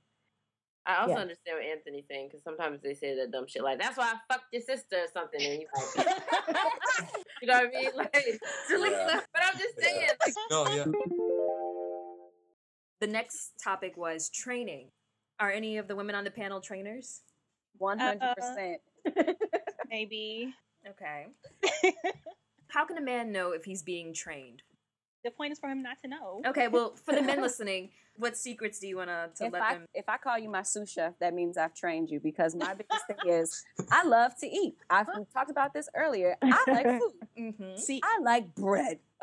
I 0.85 0.97
also 0.97 1.13
Yeah. 1.13 1.19
understand 1.21 1.59
what 1.59 1.65
Anthony's 1.67 2.07
saying 2.09 2.29
because 2.29 2.43
sometimes 2.43 2.83
they 2.83 2.95
say 2.95 3.15
that 3.17 3.31
dumb 3.31 3.47
shit 3.47 3.63
like 3.63 3.79
"That's 3.79 3.97
why 3.97 4.13
I 4.15 4.17
fucked 4.33 4.53
your 4.53 4.63
sister" 4.63 4.97
or 4.97 5.07
something, 5.13 5.41
and 5.41 5.61
you 5.61 5.69
like, 5.73 6.07
you 7.41 7.47
know 7.47 7.55
what 7.55 7.67
I 7.67 7.71
mean? 7.71 7.91
Like, 7.95 8.15
Yeah. 8.69 9.21
But 9.33 9.43
I'm 9.45 9.59
just 9.59 9.79
saying, 9.79 10.11
like, 10.21 10.35
No, 10.51 10.67
yeah. 10.67 10.85
The 13.01 13.07
next 13.07 13.53
topic 13.63 13.97
was 13.97 14.29
training. 14.29 14.91
Are 15.39 15.51
any 15.51 15.79
of 15.79 15.89
the 15.89 15.97
women 15.97 16.15
on 16.15 16.25
the 16.25 16.31
panel 16.31 16.61
trainers? 16.61 17.23
One 17.79 17.99
hundred 17.99 18.23
uh, 18.23 18.35
percent. 18.35 18.81
Maybe. 19.89 20.53
Okay. 20.89 21.27
How 22.69 22.85
can 22.87 22.99
a 22.99 23.03
man 23.03 23.33
know 23.33 23.53
if 23.53 23.65
he's 23.65 23.83
being 23.83 24.15
trained? 24.15 24.63
The 25.25 25.31
point 25.31 25.53
is 25.53 25.59
for 25.59 25.69
him 25.69 25.83
not 25.83 25.99
to 26.03 26.09
know. 26.09 26.43
Okay, 26.47 26.67
well, 26.69 26.95
for 26.97 27.15
the 27.15 27.23
men 27.23 27.41
listening, 27.47 27.91
what 28.17 28.37
secrets 28.37 28.79
do 28.81 28.89
you 28.89 28.97
want 28.97 29.09
to 29.09 29.31
to 29.37 29.47
If 29.47 29.53
let 29.53 29.63
I 29.63 29.75
them? 29.75 29.87
if 29.95 30.09
I 30.09 30.17
call 30.19 30.39
you 30.39 30.51
my 30.51 30.63
sous 30.63 30.91
chef, 30.91 31.15
that 31.21 31.33
means 31.33 31.57
I've 31.57 31.75
trained 31.75 32.11
you 32.11 32.19
because 32.21 32.55
my 32.55 32.75
biggest 32.75 33.07
thing 33.07 33.17
is 33.27 33.65
I 33.91 34.05
love 34.05 34.37
to 34.39 34.47
eat. 34.47 34.75
I've 34.91 35.07
we 35.17 35.25
talked 35.33 35.51
about 35.51 35.73
this 35.75 35.89
earlier. 35.95 36.37
I 36.43 36.65
like 36.67 36.87
food. 36.87 37.13
Mm-hmm. 37.39 37.77
See, 37.77 38.01
I 38.03 38.19
like 38.23 38.55
bread. 38.55 38.99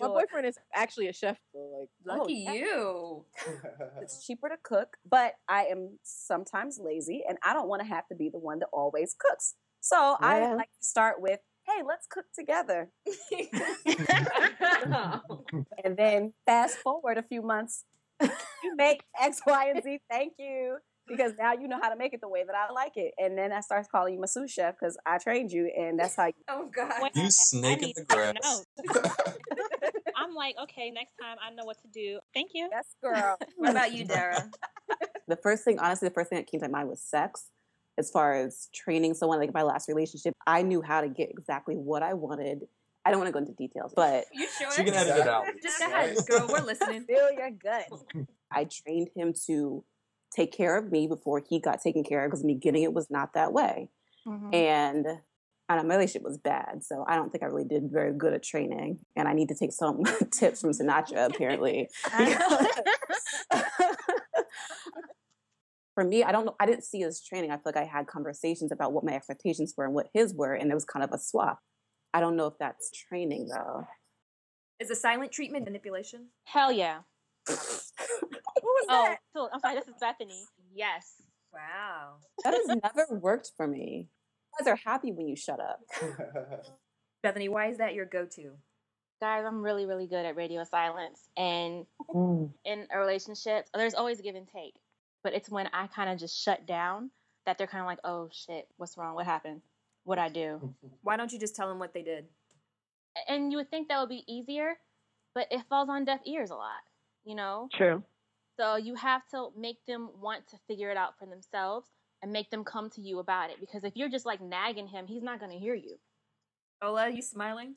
My 0.00 0.08
boyfriend 0.08 0.46
is 0.46 0.58
actually 0.74 1.08
a 1.08 1.12
chef, 1.12 1.36
so 1.52 1.58
like 1.80 2.18
Lucky 2.18 2.34
yeah. 2.34 2.52
you. 2.52 3.24
It's 4.00 4.24
cheaper 4.26 4.48
to 4.48 4.56
cook, 4.62 4.96
but 5.08 5.34
I 5.48 5.64
am 5.64 5.98
sometimes 6.02 6.78
lazy 6.82 7.24
and 7.28 7.38
I 7.44 7.52
don't 7.52 7.68
want 7.68 7.82
to 7.82 7.88
have 7.88 8.06
to 8.08 8.14
be 8.14 8.28
the 8.28 8.38
one 8.38 8.58
that 8.60 8.68
always 8.72 9.14
cooks. 9.18 9.54
So 9.80 10.16
I 10.20 10.40
Yeah. 10.40 10.54
like 10.54 10.70
to 10.78 10.84
start 10.84 11.20
with, 11.20 11.40
hey, 11.76 11.82
let's 11.86 12.06
cook 12.06 12.26
together. 12.34 12.90
And 15.84 15.96
then 15.96 16.32
fast 16.46 16.76
forward 16.76 17.18
a 17.18 17.22
few 17.22 17.42
months, 17.42 17.84
you 18.20 18.76
make 18.76 19.02
X, 19.20 19.40
Y, 19.46 19.72
and 19.74 19.82
Z. 19.82 19.98
Thank 20.08 20.34
you. 20.38 20.78
Because 21.08 21.32
now 21.36 21.52
you 21.52 21.66
know 21.66 21.80
how 21.82 21.88
to 21.88 21.96
make 21.96 22.14
it 22.14 22.20
the 22.20 22.28
way 22.28 22.44
that 22.44 22.54
I 22.54 22.72
like 22.72 22.96
it. 22.96 23.12
And 23.18 23.36
then 23.36 23.52
I 23.52 23.60
start 23.60 23.86
calling 23.90 24.14
you 24.14 24.20
my 24.20 24.26
sous 24.26 24.50
chef 24.50 24.76
because 24.78 24.96
I 25.04 25.18
trained 25.18 25.50
you 25.50 25.70
and 25.76 25.98
that's 25.98 26.14
how 26.14 26.26
you 26.26 26.32
oh 26.48 26.70
God. 26.74 27.10
You 27.14 27.24
I 27.24 27.28
snake 27.28 27.82
in 27.82 27.92
the 27.94 27.94
to 27.94 28.04
grass. 28.04 28.64
I'm 30.16 30.34
like, 30.34 30.54
okay, 30.62 30.90
next 30.90 31.14
time 31.20 31.36
I 31.44 31.52
know 31.52 31.64
what 31.64 31.82
to 31.82 31.88
do. 31.88 32.20
Thank 32.32 32.52
you. 32.54 32.68
Yes, 32.70 32.86
girl. 33.02 33.36
What 33.56 33.72
about 33.72 33.92
you, 33.92 34.04
Dara? 34.04 34.48
the 35.26 35.36
first 35.36 35.64
thing, 35.64 35.80
honestly, 35.80 36.08
the 36.08 36.14
first 36.14 36.30
thing 36.30 36.38
that 36.38 36.46
came 36.46 36.60
to 36.60 36.68
mind 36.68 36.88
was 36.88 37.02
sex. 37.02 37.48
As 37.98 38.10
far 38.10 38.32
as 38.34 38.68
training 38.74 39.14
someone, 39.14 39.38
like 39.38 39.52
my 39.52 39.62
last 39.62 39.88
relationship, 39.88 40.34
I 40.46 40.62
knew 40.62 40.80
how 40.82 41.02
to 41.02 41.08
get 41.08 41.30
exactly 41.30 41.74
what 41.74 42.02
I 42.02 42.14
wanted. 42.14 42.62
I 43.04 43.10
don't 43.10 43.18
want 43.18 43.28
to 43.28 43.32
go 43.32 43.40
into 43.40 43.52
details, 43.52 43.92
but 43.94 44.24
You 44.32 44.46
sure? 44.58 44.70
She 44.72 44.84
can 44.84 44.94
edit 44.94 45.16
it 45.18 45.28
out. 45.28 45.44
Just 45.62 45.78
go 45.80 45.86
ahead, 45.86 46.16
girl. 46.28 46.46
We're 46.48 46.64
listening. 46.64 47.04
Feel 47.06 47.30
your 47.32 47.50
gut. 47.50 47.86
I 48.52 48.64
trained 48.64 49.08
him 49.14 49.34
to 49.46 49.84
take 50.34 50.52
care 50.52 50.76
of 50.78 50.90
me 50.90 51.06
before 51.06 51.42
he 51.46 51.60
got 51.60 51.82
taken 51.82 52.04
care 52.04 52.24
of 52.24 52.30
because 52.30 52.42
in 52.42 52.46
the 52.48 52.54
beginning 52.54 52.84
it 52.84 52.94
was 52.94 53.10
not 53.10 53.34
that 53.34 53.52
way. 53.52 53.90
Mhm. 54.26 54.54
And 54.54 55.06
and 55.68 55.88
my 55.88 55.94
relationship 55.94 56.22
was 56.22 56.36
bad, 56.38 56.82
so 56.84 57.04
I 57.08 57.16
don't 57.16 57.30
think 57.30 57.42
I 57.42 57.46
really 57.46 57.64
did 57.64 57.90
very 57.90 58.12
good 58.12 58.34
at 58.34 58.42
training. 58.42 58.98
And 59.16 59.26
I 59.26 59.32
need 59.32 59.48
to 59.48 59.54
take 59.54 59.72
some 59.72 60.02
tips 60.30 60.60
from 60.60 60.70
Sinatra, 60.72 61.26
apparently. 61.26 61.88
For 65.94 66.04
me, 66.04 66.24
I 66.24 66.32
don't 66.32 66.46
know. 66.46 66.56
I 66.58 66.66
didn't 66.66 66.84
see 66.84 67.00
his 67.00 67.22
training. 67.22 67.50
I 67.50 67.56
feel 67.56 67.64
like 67.66 67.76
I 67.76 67.84
had 67.84 68.06
conversations 68.06 68.72
about 68.72 68.92
what 68.92 69.04
my 69.04 69.12
expectations 69.12 69.74
were 69.76 69.84
and 69.84 69.94
what 69.94 70.08
his 70.14 70.34
were, 70.34 70.54
and 70.54 70.70
it 70.70 70.74
was 70.74 70.84
kind 70.84 71.04
of 71.04 71.10
a 71.12 71.18
swap. 71.18 71.58
I 72.14 72.20
don't 72.20 72.36
know 72.36 72.46
if 72.46 72.54
that's 72.58 72.90
training 72.90 73.48
though. 73.48 73.86
Is 74.80 74.90
a 74.90 74.94
silent 74.94 75.32
treatment 75.32 75.64
manipulation? 75.64 76.28
Hell 76.44 76.72
yeah. 76.72 77.00
Who 77.46 77.54
was 77.54 78.86
Oh, 78.88 79.04
that? 79.04 79.18
so, 79.34 79.48
I'm 79.52 79.60
sorry, 79.60 79.74
this 79.76 79.88
is 79.88 79.94
Bethany. 80.00 80.44
Yes. 80.74 81.14
Wow. 81.52 82.14
That 82.44 82.54
has 82.54 82.66
never 82.66 83.18
worked 83.18 83.52
for 83.56 83.66
me. 83.66 84.08
You 84.58 84.64
guys 84.64 84.72
are 84.72 84.80
happy 84.84 85.12
when 85.12 85.28
you 85.28 85.36
shut 85.36 85.60
up. 85.60 85.80
Bethany, 87.22 87.48
why 87.48 87.68
is 87.68 87.78
that 87.78 87.94
your 87.94 88.06
go-to? 88.06 88.52
Guys, 89.20 89.44
I'm 89.46 89.62
really, 89.62 89.86
really 89.86 90.06
good 90.06 90.26
at 90.26 90.34
radio 90.34 90.64
silence. 90.64 91.28
And 91.36 91.86
mm. 92.12 92.50
in 92.64 92.86
a 92.92 92.98
relationship, 92.98 93.66
there's 93.74 93.94
always 93.94 94.20
give 94.20 94.34
and 94.34 94.48
take. 94.48 94.74
But 95.22 95.34
it's 95.34 95.50
when 95.50 95.68
I 95.72 95.86
kind 95.86 96.10
of 96.10 96.18
just 96.18 96.42
shut 96.42 96.66
down 96.66 97.10
that 97.46 97.58
they're 97.58 97.66
kind 97.66 97.82
of 97.82 97.86
like, 97.86 98.00
oh 98.04 98.28
shit, 98.32 98.68
what's 98.76 98.96
wrong? 98.96 99.14
What 99.14 99.26
happened? 99.26 99.62
What 100.04 100.18
I 100.18 100.28
do? 100.28 100.74
Why 101.02 101.16
don't 101.16 101.32
you 101.32 101.38
just 101.38 101.56
tell 101.56 101.68
them 101.68 101.78
what 101.78 101.94
they 101.94 102.02
did? 102.02 102.26
And 103.28 103.52
you 103.52 103.58
would 103.58 103.70
think 103.70 103.88
that 103.88 104.00
would 104.00 104.08
be 104.08 104.24
easier, 104.26 104.74
but 105.34 105.46
it 105.50 105.60
falls 105.68 105.88
on 105.88 106.04
deaf 106.04 106.20
ears 106.26 106.50
a 106.50 106.54
lot, 106.54 106.80
you 107.24 107.34
know? 107.34 107.68
True. 107.72 108.02
So 108.58 108.76
you 108.76 108.94
have 108.94 109.22
to 109.30 109.48
make 109.56 109.84
them 109.86 110.10
want 110.20 110.48
to 110.48 110.56
figure 110.68 110.90
it 110.90 110.96
out 110.96 111.18
for 111.18 111.26
themselves 111.26 111.88
and 112.22 112.32
make 112.32 112.50
them 112.50 112.64
come 112.64 112.90
to 112.90 113.00
you 113.00 113.18
about 113.18 113.50
it. 113.50 113.56
Because 113.60 113.84
if 113.84 113.96
you're 113.96 114.08
just 114.08 114.26
like 114.26 114.40
nagging 114.40 114.86
him, 114.86 115.06
he's 115.06 115.22
not 115.22 115.40
going 115.40 115.52
to 115.52 115.58
hear 115.58 115.74
you. 115.74 115.98
Ola, 116.82 117.02
are 117.02 117.10
you 117.10 117.22
smiling? 117.22 117.74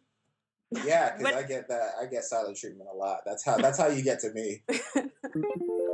yeah, 0.86 1.16
because 1.18 1.36
I 1.36 1.44
get 1.44 1.68
that. 1.70 1.92
I 2.02 2.06
get 2.06 2.24
silent 2.24 2.58
treatment 2.58 2.90
a 2.92 2.96
lot. 2.96 3.20
That's 3.25 3.46
how. 3.46 3.58
That's 3.58 3.78
how 3.78 3.88
you 3.88 4.04
get 4.04 4.20
to 4.22 4.32
me. 4.32 4.64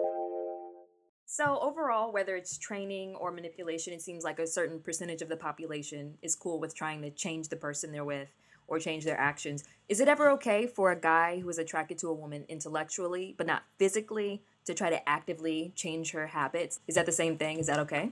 So 1.33 1.59
overall, 1.61 2.11
whether 2.11 2.35
it's 2.35 2.57
training 2.57 3.15
or 3.15 3.31
manipulation, 3.31 3.93
it 3.93 4.01
seems 4.01 4.25
like 4.25 4.37
a 4.37 4.45
certain 4.45 4.81
percentage 4.81 5.21
of 5.21 5.29
the 5.29 5.37
population 5.37 6.17
is 6.21 6.35
cool 6.35 6.59
with 6.59 6.75
trying 6.75 7.01
to 7.03 7.09
change 7.09 7.47
the 7.47 7.55
person 7.55 7.93
they're 7.93 8.03
with 8.03 8.27
or 8.67 8.79
change 8.79 9.05
their 9.05 9.17
actions. 9.17 9.63
Is 9.87 10.01
it 10.01 10.09
ever 10.09 10.29
okay 10.31 10.67
for 10.67 10.91
a 10.91 10.99
guy 10.99 11.39
who 11.39 11.47
is 11.47 11.57
attracted 11.57 11.97
to 11.99 12.09
a 12.09 12.13
woman 12.13 12.43
intellectually 12.49 13.33
but 13.37 13.47
not 13.47 13.63
physically 13.79 14.41
to 14.65 14.73
try 14.73 14.89
to 14.89 15.07
actively 15.07 15.71
change 15.73 16.11
her 16.11 16.27
habits? 16.27 16.81
Is 16.89 16.95
that 16.95 17.05
the 17.05 17.13
same 17.13 17.37
thing? 17.37 17.59
Is 17.59 17.67
that 17.67 17.79
okay? 17.79 18.11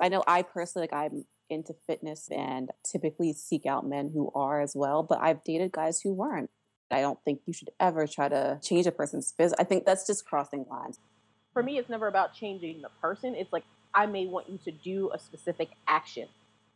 I 0.00 0.08
know 0.08 0.24
I 0.26 0.42
personally, 0.42 0.88
like, 0.90 1.12
I'm 1.12 1.24
into 1.48 1.72
fitness 1.86 2.28
and 2.32 2.72
typically 2.84 3.32
seek 3.32 3.64
out 3.64 3.86
men 3.86 4.10
who 4.12 4.32
are 4.34 4.60
as 4.60 4.74
well, 4.74 5.04
but 5.04 5.20
I've 5.20 5.44
dated 5.44 5.70
guys 5.70 6.00
who 6.00 6.12
weren't. 6.12 6.50
I 6.90 7.00
don't 7.00 7.20
think 7.24 7.42
you 7.46 7.52
should 7.52 7.70
ever 7.78 8.08
try 8.08 8.28
to 8.28 8.58
change 8.60 8.88
a 8.88 8.92
person's 8.92 9.32
phys. 9.38 9.52
I 9.56 9.62
think 9.62 9.86
that's 9.86 10.04
just 10.04 10.26
crossing 10.26 10.66
lines. 10.68 10.98
For 11.56 11.62
me, 11.62 11.78
it's 11.78 11.88
never 11.88 12.06
about 12.06 12.34
changing 12.34 12.82
the 12.82 12.90
person. 13.00 13.34
It's 13.34 13.50
like 13.50 13.64
I 13.94 14.04
may 14.04 14.26
want 14.26 14.46
you 14.50 14.58
to 14.66 14.70
do 14.70 15.10
a 15.14 15.18
specific 15.18 15.70
action. 15.88 16.28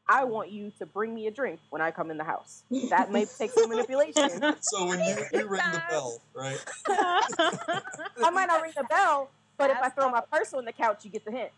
I 0.09 0.25
want 0.25 0.51
you 0.51 0.73
to 0.79 0.87
bring 0.87 1.15
me 1.15 1.27
a 1.27 1.31
drink 1.31 1.61
when 1.69 1.83
I 1.83 1.91
come 1.91 2.11
in 2.11 2.17
the 2.17 2.25
house. 2.25 2.63
That 2.89 3.13
may 3.13 3.27
take 3.39 3.51
some 3.51 3.69
manipulation. 3.69 4.41
So 4.63 4.87
when 4.87 5.01
you, 5.01 5.17
you 5.35 5.47
ring 5.47 5.61
the 5.71 5.83
bell, 5.91 6.23
right? 6.35 6.65
I 6.89 8.31
might 8.33 8.47
not 8.47 8.63
ring 8.63 8.73
the 8.75 8.85
bell, 8.85 9.29
but 9.59 9.69
if 9.69 9.77
I 9.83 9.91
throw 9.91 10.09
my 10.09 10.23
purse 10.33 10.55
on 10.55 10.65
the 10.65 10.73
couch, 10.73 11.05
you 11.05 11.11
get 11.11 11.27
the 11.27 11.31
hint. 11.31 11.51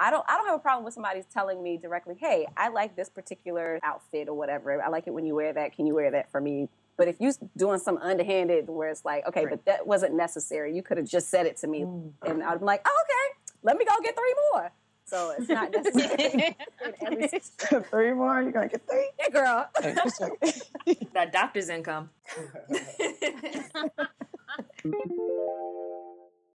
I 0.00 0.10
don't 0.10 0.24
I 0.28 0.36
don't 0.36 0.46
have 0.46 0.56
a 0.56 0.58
problem 0.58 0.84
with 0.84 0.94
somebody 0.94 1.22
telling 1.32 1.62
me 1.62 1.76
directly, 1.76 2.16
"Hey, 2.18 2.48
I 2.56 2.66
like 2.66 2.96
this 2.96 3.08
particular 3.08 3.78
outfit 3.84 4.28
or 4.28 4.34
whatever. 4.34 4.82
I 4.82 4.88
like 4.88 5.06
it 5.06 5.14
when 5.14 5.24
you 5.24 5.36
wear 5.36 5.52
that. 5.52 5.76
Can 5.76 5.86
you 5.86 5.94
wear 5.94 6.10
that 6.10 6.32
for 6.32 6.40
me?" 6.40 6.68
But 6.96 7.08
if 7.08 7.20
you're 7.20 7.32
doing 7.56 7.78
some 7.78 7.98
underhanded 7.98 8.68
where 8.68 8.88
it's 8.88 9.04
like, 9.04 9.26
"Okay, 9.26 9.46
but 9.46 9.64
that 9.64 9.86
wasn't 9.86 10.14
necessary. 10.14 10.74
You 10.74 10.82
could 10.82 10.96
have 10.96 11.06
just 11.06 11.28
said 11.28 11.46
it 11.46 11.56
to 11.58 11.66
me." 11.66 11.82
Mm. 11.82 12.12
And 12.22 12.42
I'm 12.42 12.60
like, 12.60 12.82
oh, 12.86 13.04
"Okay, 13.04 13.54
let 13.62 13.76
me 13.76 13.84
go 13.84 13.92
get 14.02 14.14
three 14.16 14.34
more." 14.52 14.70
So 15.06 15.34
it's 15.36 15.48
not 15.48 15.70
necessary. 15.70 16.56
in 16.84 16.94
every 17.06 17.28
situation. 17.40 17.84
three 17.90 18.12
more, 18.12 18.42
you're 18.42 18.52
gonna 18.52 18.68
get 18.68 18.82
three. 18.88 19.10
Yeah, 19.18 19.28
girl. 19.30 19.68
that 21.12 21.32
doctor's 21.32 21.68
income. 21.68 22.10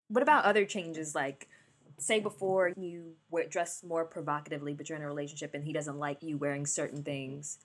what 0.08 0.22
about 0.22 0.44
other 0.44 0.64
changes 0.64 1.14
like 1.14 1.48
say 1.98 2.20
before 2.20 2.72
you 2.76 3.14
wear, 3.30 3.46
dress 3.46 3.82
more 3.82 4.04
provocatively 4.04 4.74
but 4.74 4.88
you're 4.88 4.96
in 4.96 5.04
a 5.04 5.06
relationship 5.06 5.54
and 5.54 5.64
he 5.64 5.72
doesn't 5.72 5.98
like 5.98 6.22
you 6.22 6.36
wearing 6.36 6.66
certain 6.66 7.02
things 7.02 7.58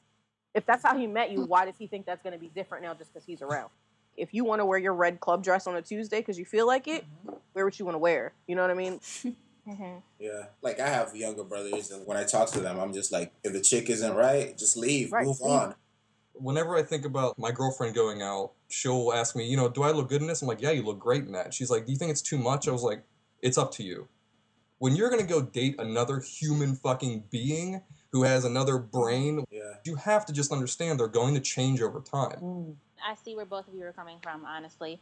If 0.53 0.65
that's 0.65 0.84
how 0.84 0.98
he 0.98 1.08
met 1.08 1.32
you, 1.32 1.44
why 1.44 1.65
does 1.65 1.75
he 1.77 1.88
think 1.88 2.06
that's 2.06 2.24
going 2.24 2.34
to 2.34 2.39
be 2.39 2.48
different 2.48 2.84
now 2.84 2.94
just 2.94 3.13
because 3.13 3.25
he's 3.25 3.41
around? 3.41 3.70
If 4.18 4.34
you 4.34 4.44
want 4.44 4.60
to 4.60 4.65
wear 4.65 4.79
your 4.79 4.94
red 4.94 5.20
club 5.20 5.44
dress 5.44 5.68
on 5.68 5.75
a 5.75 5.82
Tuesday 5.82 6.20
because 6.20 6.38
you 6.38 6.46
feel 6.46 6.68
like 6.68 6.88
it, 6.88 7.06
mm-hmm. 7.06 7.38
wear 7.53 7.65
what 7.65 7.77
you 7.79 7.86
want 7.86 7.96
to 7.96 8.00
wear. 8.00 8.34
You 8.48 8.56
know 8.56 8.62
what 8.62 8.72
I 8.72 8.74
mean? 8.74 9.00
Mm-hmm. 9.70 10.00
Yeah, 10.18 10.46
like 10.62 10.79
I 10.79 10.88
have 10.88 11.15
younger 11.15 11.44
brothers, 11.44 11.91
and 11.91 12.06
when 12.08 12.18
I 12.18 12.24
talk 12.24 12.50
to 12.51 12.60
them, 12.60 12.79
I'm 12.79 12.94
just 12.94 13.12
like, 13.12 13.32
if 13.44 13.53
the 13.53 13.62
chick 13.62 13.89
isn't 13.89 14.15
right, 14.15 14.58
just 14.58 14.77
leave, 14.77 15.12
Right, 15.12 15.25
move 15.25 15.41
on. 15.41 15.75
Whenever 16.34 16.75
I 16.75 16.84
think 16.84 17.06
about 17.06 17.38
my 17.38 17.51
girlfriend 17.51 17.94
going 17.94 18.22
out, 18.22 18.53
she'll 18.70 19.12
ask 19.13 19.36
me, 19.36 19.46
you 19.46 19.58
know, 19.58 19.70
do 19.70 19.84
I 19.84 19.91
look 19.91 20.10
good 20.10 20.22
in 20.22 20.27
this? 20.27 20.41
I'm 20.41 20.48
like, 20.48 20.62
yeah, 20.62 20.72
you 20.72 20.84
look 20.84 20.98
great 20.98 21.25
in 21.25 21.34
that. 21.34 21.53
She's 21.53 21.70
like, 21.70 21.86
do 21.86 21.91
you 21.91 21.98
think 21.98 22.12
it's 22.12 22.22
too 22.22 22.38
much? 22.38 22.68
I 22.68 22.72
was 22.72 22.82
like, 22.82 23.03
it's 23.41 23.58
up 23.58 23.72
to 23.74 23.84
you. 23.84 24.08
When 24.79 24.96
you're 24.96 25.10
gonna 25.10 25.24
go 25.24 25.41
date 25.41 25.75
another 25.77 26.20
human 26.20 26.75
fucking 26.75 27.25
being 27.29 27.82
who 28.12 28.24
has 28.24 28.46
another 28.46 28.78
brain, 28.78 29.46
Yeah. 29.51 29.75
you 29.86 29.96
have 29.96 30.25
to 30.28 30.34
just 30.34 30.51
understand 30.51 31.00
they're 31.00 31.08
going 31.08 31.36
to 31.36 31.39
change 31.42 31.82
over 31.82 32.00
time. 32.01 32.39
Mm. 32.42 32.75
I 33.06 33.16
see 33.24 33.36
where 33.36 33.46
both 33.46 33.68
of 33.68 33.74
you 33.74 33.86
are 33.86 33.94
coming 33.94 34.18
from, 34.22 34.46
honestly. 34.46 35.00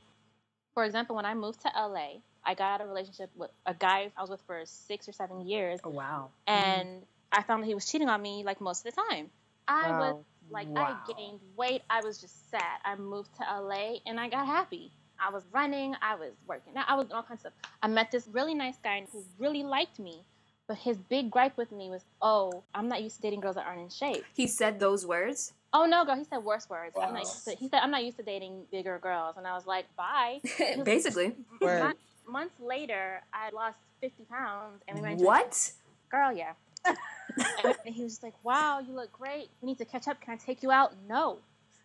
For 0.73 0.83
example, 0.83 1.15
when 1.15 1.25
I 1.25 1.33
moved 1.33 1.61
to 1.61 1.69
LA, 1.75 2.21
I 2.43 2.53
got 2.53 2.75
out 2.75 2.81
of 2.81 2.87
a 2.87 2.89
relationship 2.89 3.29
with 3.35 3.49
a 3.65 3.73
guy 3.73 4.11
I 4.15 4.21
was 4.21 4.29
with 4.29 4.41
for 4.41 4.61
six 4.65 5.09
or 5.09 5.11
seven 5.13 5.41
years, 5.47 5.79
oh 5.83 5.89
wow 5.89 6.29
and 6.45 7.01
I 7.31 7.43
found 7.43 7.63
that 7.63 7.67
he 7.67 7.73
was 7.73 7.85
cheating 7.85 8.07
on 8.07 8.21
me 8.21 8.43
like 8.45 8.61
most 8.61 8.85
of 8.85 8.93
the 8.93 9.01
time. 9.09 9.29
I 9.67 9.89
was 9.99 10.23
like, 10.49 10.67
Wow. 10.69 10.97
I 11.07 11.11
gained 11.13 11.39
weight. 11.57 11.81
I 11.89 12.01
was 12.01 12.19
just 12.19 12.49
sad. 12.51 12.61
I 12.85 12.95
moved 12.95 13.29
to 13.37 13.43
LA 13.43 13.95
and 14.05 14.17
I 14.19 14.29
got 14.29 14.45
happy. 14.45 14.91
I 15.19 15.31
was 15.31 15.43
running. 15.51 15.95
I 16.01 16.15
was 16.15 16.31
working 16.47 16.77
out. 16.77 16.85
I 16.87 16.95
was 16.95 17.07
doing 17.07 17.17
all 17.17 17.23
kinds 17.23 17.43
of 17.43 17.51
stuff. 17.53 17.71
I 17.81 17.87
met 17.87 18.11
this 18.11 18.27
really 18.31 18.53
nice 18.53 18.77
guy 18.81 19.03
who 19.11 19.25
really 19.39 19.63
liked 19.63 19.99
me, 19.99 20.23
but 20.67 20.77
his 20.77 20.97
big 20.97 21.31
gripe 21.31 21.57
with 21.57 21.71
me 21.71 21.89
was, 21.89 22.03
"Oh, 22.21 22.63
I'm 22.73 22.87
not 22.87 23.01
used 23.01 23.17
to 23.17 23.21
dating 23.21 23.41
girls 23.41 23.55
that 23.55 23.65
aren't 23.65 23.81
in 23.81 23.89
shape." 23.89 24.25
he 24.33 24.47
said 24.47 24.79
those 24.79 25.05
words 25.05 25.53
Oh 25.73 25.85
no, 25.85 26.05
girl. 26.05 26.15
He 26.15 26.23
said 26.23 26.37
worse 26.43 26.69
words. 26.69 26.95
I'm 26.99 27.13
not 27.13 27.23
used 27.23 27.43
to, 27.45 27.51
he 27.55 27.67
said 27.67 27.79
I'm 27.83 27.91
not 27.91 28.03
used 28.03 28.17
to 28.17 28.23
dating 28.23 28.63
bigger 28.71 28.97
girls, 28.99 29.35
and 29.37 29.45
I 29.45 29.53
was 29.53 29.65
like, 29.65 29.85
bye. 29.95 30.39
basically 30.83 31.35
Word. 31.61 31.79
Mon- 31.79 31.93
months 32.27 32.55
later, 32.59 33.21
I 33.33 33.45
had 33.45 33.53
lost 33.53 33.77
50 34.01 34.23
pounds, 34.25 34.81
and 34.87 34.97
we 34.97 35.03
went. 35.03 35.19
to- 35.19 35.25
what 35.25 35.71
Girl, 36.09 36.31
yeah. 36.31 36.53
and 36.85 37.93
he 37.93 38.03
was 38.03 38.13
just 38.13 38.23
like, 38.23 38.33
"Wow, 38.43 38.79
you 38.79 38.93
look 38.93 39.11
great. 39.11 39.49
We 39.61 39.67
need 39.67 39.77
to 39.79 39.85
catch 39.85 40.07
up. 40.07 40.21
Can 40.21 40.33
I 40.33 40.37
take 40.37 40.63
you 40.63 40.71
out?" 40.71 40.93
No, 41.09 41.39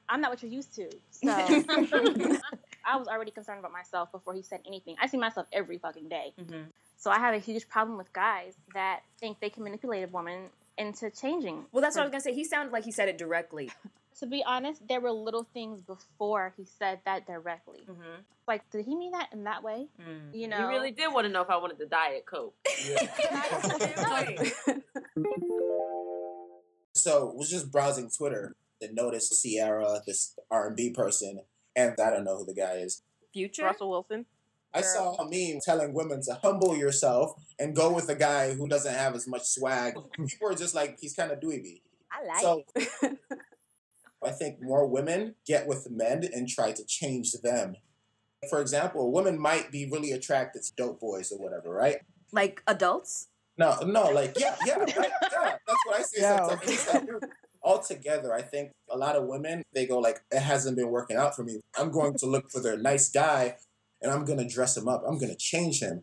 I'm 0.08 0.20
not 0.20 0.30
what 0.30 0.42
you're 0.42 0.52
used 0.52 0.74
to. 0.76 0.88
So 1.10 1.28
I 2.84 2.96
was 2.96 3.08
already 3.08 3.32
concerned 3.32 3.58
about 3.58 3.72
myself 3.72 4.12
before 4.12 4.34
he 4.34 4.42
said 4.42 4.60
anything. 4.66 4.94
I 5.00 5.06
see 5.06 5.16
myself 5.16 5.48
every 5.52 5.78
fucking 5.78 6.08
day. 6.08 6.34
Mhm. 6.40 6.66
So 7.02 7.10
I 7.10 7.18
have 7.18 7.34
a 7.34 7.38
huge 7.38 7.68
problem 7.68 7.98
with 7.98 8.12
guys 8.12 8.54
that 8.74 9.00
think 9.18 9.40
they 9.40 9.50
can 9.50 9.64
manipulate 9.64 10.04
a 10.04 10.06
woman 10.06 10.50
into 10.78 11.10
changing. 11.10 11.66
well 11.70 11.82
that's 11.82 11.96
what 11.96 12.02
i 12.02 12.04
was 12.06 12.10
gonna 12.10 12.22
say 12.22 12.32
he 12.32 12.44
sounded 12.44 12.72
like 12.72 12.82
he 12.82 12.90
said 12.90 13.06
it 13.06 13.18
directly 13.18 13.70
To 14.18 14.26
be 14.26 14.44
honest, 14.44 14.86
there 14.88 15.00
were 15.00 15.10
little 15.10 15.46
things 15.54 15.80
before 15.80 16.52
he 16.56 16.64
said 16.64 17.00
that 17.06 17.26
directly. 17.26 17.80
mm-hmm. 17.88 18.20
Like, 18.46 18.68
did 18.70 18.84
he 18.84 18.94
mean 18.94 19.12
that 19.12 19.30
in 19.32 19.44
that 19.44 19.62
way? 19.62 19.86
Mm. 20.00 20.34
You 20.34 20.48
know, 20.48 20.58
You 20.58 20.68
really 20.68 20.90
did 20.90 21.12
want 21.12 21.26
to 21.26 21.32
know 21.32 21.40
if 21.40 21.48
I 21.48 21.56
wanted 21.56 21.78
the 21.78 21.86
diet 21.86 22.26
coke. 22.26 22.54
So 26.94 27.32
was 27.34 27.50
just 27.50 27.72
browsing 27.72 28.10
Twitter 28.10 28.54
and 28.82 28.94
noticed 28.94 29.42
Ciara, 29.42 30.02
this 30.06 30.38
R 30.50 30.68
and 30.68 30.76
B 30.76 30.90
person, 30.90 31.40
and 31.74 31.98
I 31.98 32.10
don't 32.10 32.22
know 32.22 32.36
who 32.36 32.44
the 32.44 32.54
guy 32.54 32.74
is. 32.74 33.02
future 33.32 33.64
Russell 33.64 33.88
Wilson. 33.88 34.26
I 34.74 34.80
saw 34.80 35.14
a 35.16 35.24
meme 35.24 35.60
telling 35.64 35.92
women 35.92 36.22
to 36.22 36.38
humble 36.42 36.76
yourself 36.76 37.32
and 37.58 37.76
go 37.76 37.92
with 37.92 38.08
a 38.08 38.14
guy 38.14 38.54
who 38.54 38.68
doesn't 38.68 38.94
have 38.94 39.14
as 39.14 39.28
much 39.28 39.44
swag. 39.44 39.94
People 40.16 40.48
are 40.48 40.54
just 40.54 40.74
like, 40.74 40.98
he's 41.00 41.14
kind 41.14 41.30
of 41.30 41.40
dweeby. 41.40 41.82
I 42.10 42.26
like 42.26 42.40
So 42.40 42.64
I 44.24 44.30
think 44.30 44.62
more 44.62 44.86
women 44.86 45.34
get 45.46 45.66
with 45.66 45.90
men 45.90 46.24
and 46.32 46.48
try 46.48 46.72
to 46.72 46.84
change 46.86 47.32
them. 47.42 47.76
For 48.48 48.60
example, 48.60 49.02
a 49.02 49.10
woman 49.10 49.38
might 49.38 49.70
be 49.70 49.88
really 49.90 50.12
attracted 50.12 50.62
to 50.62 50.72
dope 50.76 51.00
boys 51.00 51.32
or 51.32 51.38
whatever, 51.38 51.70
right? 51.70 51.98
like 52.32 52.62
adults 52.66 53.28
No, 53.58 53.78
no, 53.84 54.10
like 54.10 54.34
yeah, 54.38 54.56
yeah, 54.66 54.78
right, 54.78 54.96
yeah. 54.96 55.56
That's 55.66 55.86
what 55.86 56.00
I 56.00 56.02
see 56.02 56.22
Yo. 56.22 56.58
sometimes. 56.66 57.24
Altogether, 57.62 58.34
I 58.34 58.42
think 58.42 58.72
a 58.90 58.96
lot 58.96 59.14
of 59.14 59.26
women 59.26 59.62
they 59.72 59.86
go 59.86 59.98
like, 59.98 60.20
it 60.32 60.40
hasn't 60.40 60.76
been 60.76 60.88
working 60.88 61.16
out 61.16 61.36
for 61.36 61.44
me. 61.44 61.60
I'm 61.78 61.92
going 61.92 62.14
to 62.18 62.26
look 62.26 62.50
for 62.50 62.60
their 62.60 62.76
nice 62.76 63.08
guy, 63.08 63.56
and 64.02 64.10
I'm 64.12 64.24
gonna 64.24 64.48
dress 64.48 64.76
him 64.76 64.88
up. 64.88 65.04
I'm 65.06 65.18
gonna 65.18 65.36
change 65.36 65.80
him. 65.80 66.02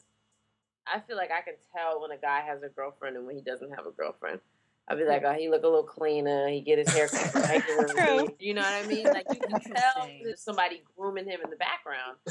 I 0.87 0.99
feel 1.01 1.17
like 1.17 1.31
I 1.31 1.41
can 1.41 1.55
tell 1.75 2.01
when 2.01 2.11
a 2.11 2.17
guy 2.17 2.41
has 2.41 2.63
a 2.63 2.69
girlfriend 2.69 3.17
and 3.17 3.27
when 3.27 3.35
he 3.35 3.41
doesn't 3.41 3.69
have 3.71 3.85
a 3.85 3.91
girlfriend. 3.91 4.39
I'd 4.87 4.97
be 4.97 5.05
like, 5.05 5.21
oh, 5.23 5.33
he 5.33 5.49
look 5.49 5.61
a 5.61 5.67
little 5.67 5.83
cleaner. 5.83 6.49
He 6.49 6.61
get 6.61 6.79
his 6.79 6.89
hair 6.89 7.07
cut 7.07 7.35
regularly. 7.49 7.93
True. 7.93 8.35
You 8.39 8.55
know 8.55 8.61
what 8.61 8.85
I 8.85 8.87
mean? 8.87 9.05
Like 9.05 9.25
you 9.31 9.39
can 9.39 9.61
tell 9.61 10.09
there's 10.23 10.41
somebody 10.41 10.81
grooming 10.97 11.25
him 11.27 11.41
in 11.43 11.49
the 11.49 11.57
background. 11.57 12.17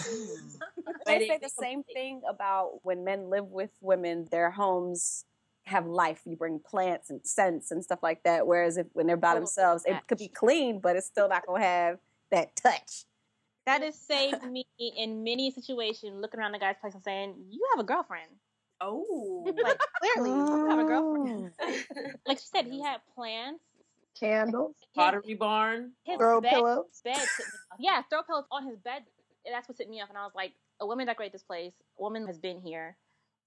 They 1.06 1.26
say 1.26 1.38
the 1.40 1.48
same 1.48 1.84
thing 1.84 2.20
about 2.28 2.80
when 2.82 3.04
men 3.04 3.30
live 3.30 3.46
with 3.46 3.70
women, 3.80 4.26
their 4.30 4.50
homes 4.50 5.24
have 5.64 5.86
life. 5.86 6.20
You 6.26 6.36
bring 6.36 6.58
plants 6.58 7.08
and 7.08 7.20
scents 7.24 7.70
and 7.70 7.82
stuff 7.82 8.00
like 8.02 8.24
that. 8.24 8.46
Whereas 8.46 8.76
if 8.76 8.88
when 8.92 9.06
they're 9.06 9.16
by 9.16 9.34
themselves, 9.34 9.84
it 9.86 9.96
could 10.06 10.18
be 10.18 10.28
clean, 10.28 10.80
but 10.80 10.96
it's 10.96 11.06
still 11.06 11.28
not 11.28 11.46
gonna 11.46 11.64
have 11.64 11.98
that 12.30 12.56
touch. 12.56 13.04
That 13.68 13.82
has 13.82 13.94
saved 13.98 14.42
me 14.44 14.64
in 14.80 15.22
many 15.22 15.50
situations. 15.50 16.16
Looking 16.20 16.40
around 16.40 16.52
the 16.52 16.58
guy's 16.58 16.76
place 16.80 16.94
and 16.94 17.02
saying, 17.02 17.34
"You 17.50 17.60
have 17.74 17.84
a 17.84 17.86
girlfriend." 17.86 18.30
oh 18.80 19.44
Like 19.62 19.78
clearly, 20.00 20.30
you 20.30 20.66
have 20.70 20.78
a 20.78 20.82
Oh. 20.82 20.86
girlfriend. 20.86 21.52
Like 22.26 22.38
she 22.38 22.46
said, 22.46 22.66
he 22.66 22.80
had 22.82 23.00
plans. 23.14 23.60
Candles, 24.18 24.74
His, 24.80 24.88
Pottery 24.96 25.34
barn. 25.34 25.92
his 26.04 26.16
throw 26.18 26.40
bed, 26.40 26.52
pillows. 26.52 26.86
bed 27.04 27.14
tipped 27.14 27.38
me 27.38 27.44
off. 27.72 27.78
Yeah, 27.78 28.02
throw 28.10 28.22
pillows 28.24 28.46
on 28.50 28.66
his 28.66 28.78
bed. 28.80 29.02
That's 29.48 29.68
what 29.68 29.76
tipped 29.78 29.90
me 29.90 30.00
off. 30.00 30.08
And 30.08 30.18
I 30.18 30.24
was 30.24 30.34
like, 30.34 30.54
a 30.80 30.86
woman 30.86 31.06
decorated 31.06 31.34
this 31.34 31.42
place. 31.44 31.72
A 31.98 32.02
woman 32.02 32.26
has 32.26 32.38
been 32.38 32.58
here. 32.60 32.96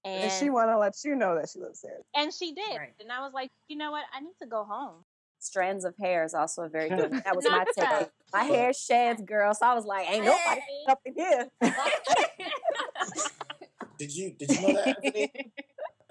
And, 0.04 0.24
And 0.24 0.32
she 0.32 0.48
want 0.50 0.70
to 0.70 0.78
let 0.78 0.94
you 1.04 1.14
know 1.14 1.34
that 1.36 1.48
she 1.50 1.58
lives 1.60 1.82
there. 1.82 1.98
and 2.16 2.32
she 2.32 2.54
did. 2.54 2.76
Right. 2.76 2.94
And 3.00 3.12
I 3.12 3.20
was 3.20 3.32
like, 3.34 3.50
you 3.68 3.76
know 3.76 3.90
what? 3.90 4.04
I 4.14 4.20
need 4.20 4.34
to 4.40 4.46
go 4.48 4.64
home. 4.64 5.04
Strands 5.42 5.84
of 5.84 5.94
hair 6.00 6.24
is 6.24 6.34
also 6.34 6.62
a 6.62 6.68
very 6.68 6.88
good. 6.88 7.10
one. 7.10 7.22
That 7.24 7.34
was 7.34 7.44
my 7.44 7.64
Not 7.64 7.66
take. 7.76 8.08
My 8.32 8.44
hair 8.44 8.72
sheds, 8.72 9.20
girl. 9.22 9.52
So 9.54 9.66
I 9.66 9.74
was 9.74 9.84
like, 9.84 10.08
ain't 10.10 10.24
nobody 10.24 10.60
Hey. 10.60 10.84
up 10.88 11.00
in 11.04 11.14
here. 11.14 11.48
Did 13.98 14.14
you 14.14 14.32
did 14.38 14.50
you 14.50 14.60
know 14.62 14.72
that, 14.72 15.30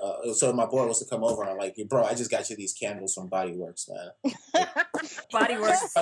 Uh, 0.02 0.34
so 0.34 0.54
my 0.54 0.66
boy 0.66 0.86
was 0.88 1.00
to 1.00 1.06
come 1.06 1.24
over 1.24 1.44
I'm 1.44 1.58
like, 1.58 1.76
bro, 1.90 2.04
I 2.04 2.14
just 2.14 2.32
got 2.32 2.50
you 2.50 2.56
these 2.56 2.74
candles 2.74 3.14
from 3.14 3.28
Body 3.28 3.54
Works, 3.54 3.90
man. 3.90 4.34
body 5.32 5.58
works 5.58 5.94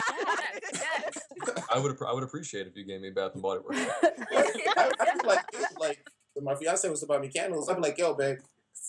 I 1.70 1.80
would 1.80 1.98
I 2.06 2.14
would 2.14 2.24
appreciate 2.24 2.68
if 2.68 2.76
you 2.76 2.86
gave 2.86 3.02
me 3.02 3.10
Bath 3.10 3.34
and 3.34 3.42
Body 3.42 3.62
Works. 3.64 3.80
I, 4.04 4.92
I 5.00 5.26
like, 5.26 5.46
like 5.80 6.08
my 6.42 6.56
fiance 6.56 6.88
was 6.90 7.00
to 7.02 7.08
buy 7.08 7.18
me 7.20 7.30
candles. 7.30 7.70
I'm 7.70 7.82
like, 7.82 7.98
yo, 7.98 8.14
babe, 8.14 8.38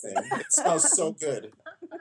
it 0.03 0.45
smells 0.49 0.95
so 0.95 1.11
good. 1.13 1.51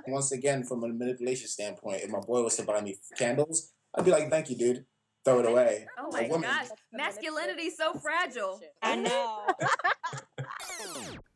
Once 0.06 0.32
again, 0.32 0.64
from 0.64 0.85
a 0.85 0.88
manipulation 0.88 1.49
standpoint, 1.49 2.02
if 2.02 2.11
my 2.11 2.20
boy 2.20 2.42
was 2.42 2.56
to 2.56 2.62
buy 2.62 2.80
me 2.80 2.97
candles, 3.16 3.73
I'd 3.94 4.04
be 4.04 4.11
like, 4.11 4.30
thank 4.30 4.50
you, 4.50 4.56
dude. 4.56 4.85
Throw 5.25 5.40
it 5.40 5.47
away. 5.47 5.87
Oh 5.99 6.11
my 6.11 6.26
gosh, 6.26 6.68
masculinity's 6.92 7.76
so 7.76 7.92
fragile. 7.94 8.61
I 8.82 8.97
know. 8.97 9.47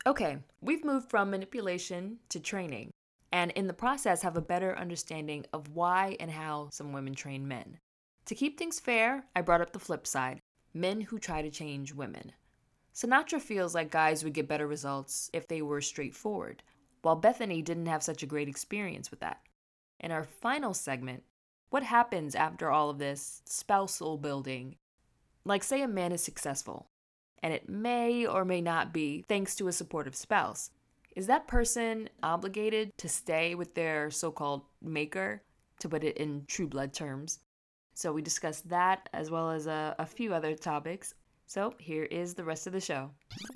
Okay, 0.06 0.36
we've 0.60 0.84
moved 0.84 1.08
from 1.08 1.30
manipulation 1.30 2.18
to 2.28 2.38
training, 2.38 2.90
and 3.32 3.50
in 3.52 3.66
the 3.66 3.72
process 3.72 4.20
have 4.20 4.36
a 4.36 4.42
better 4.42 4.76
understanding 4.76 5.46
of 5.54 5.70
why 5.70 6.14
and 6.20 6.30
how 6.30 6.68
some 6.72 6.92
women 6.92 7.14
train 7.14 7.48
men. 7.48 7.78
To 8.26 8.34
keep 8.34 8.58
things 8.58 8.78
fair, 8.78 9.24
I 9.34 9.40
brought 9.40 9.62
up 9.62 9.72
the 9.72 9.78
flip 9.78 10.06
side 10.06 10.40
men 10.74 11.00
who 11.00 11.18
try 11.18 11.40
to 11.40 11.50
change 11.50 11.94
women. 11.94 12.32
Sinatra 12.94 13.40
feels 13.40 13.74
like 13.74 13.90
guys 13.90 14.22
would 14.22 14.34
get 14.34 14.48
better 14.48 14.66
results 14.66 15.30
if 15.32 15.48
they 15.48 15.62
were 15.62 15.80
straightforward, 15.80 16.62
while 17.04 17.16
Bethany 17.16 17.60
didn't 17.60 17.86
have 17.86 18.02
such 18.02 18.22
a 18.22 18.26
great 18.26 18.48
experience 18.48 19.10
with 19.10 19.20
that. 19.20 19.40
In 20.00 20.10
our 20.10 20.24
final 20.24 20.74
segment, 20.74 21.22
what 21.70 21.82
happens 21.82 22.34
after 22.34 22.70
all 22.70 22.88
of 22.88 22.98
this 22.98 23.42
spousal 23.44 24.16
building? 24.16 24.76
Like, 25.44 25.62
say 25.62 25.82
a 25.82 25.88
man 25.88 26.12
is 26.12 26.22
successful, 26.22 26.88
and 27.42 27.52
it 27.52 27.68
may 27.68 28.24
or 28.24 28.44
may 28.44 28.60
not 28.60 28.92
be 28.92 29.24
thanks 29.28 29.54
to 29.56 29.68
a 29.68 29.72
supportive 29.72 30.16
spouse. 30.16 30.70
Is 31.14 31.26
that 31.26 31.46
person 31.46 32.08
obligated 32.22 32.96
to 32.98 33.08
stay 33.08 33.54
with 33.54 33.74
their 33.74 34.10
so 34.10 34.30
called 34.30 34.62
maker, 34.80 35.42
to 35.80 35.88
put 35.88 36.04
it 36.04 36.16
in 36.16 36.44
true 36.46 36.66
blood 36.66 36.92
terms? 36.92 37.40
So, 37.94 38.12
we 38.12 38.22
discussed 38.22 38.68
that 38.70 39.08
as 39.12 39.30
well 39.30 39.50
as 39.50 39.66
a, 39.66 39.94
a 39.98 40.06
few 40.06 40.32
other 40.32 40.54
topics. 40.54 41.14
So, 41.46 41.74
here 41.78 42.04
is 42.04 42.34
the 42.34 42.44
rest 42.44 42.66
of 42.66 42.72
the 42.72 42.80
show. 42.80 43.10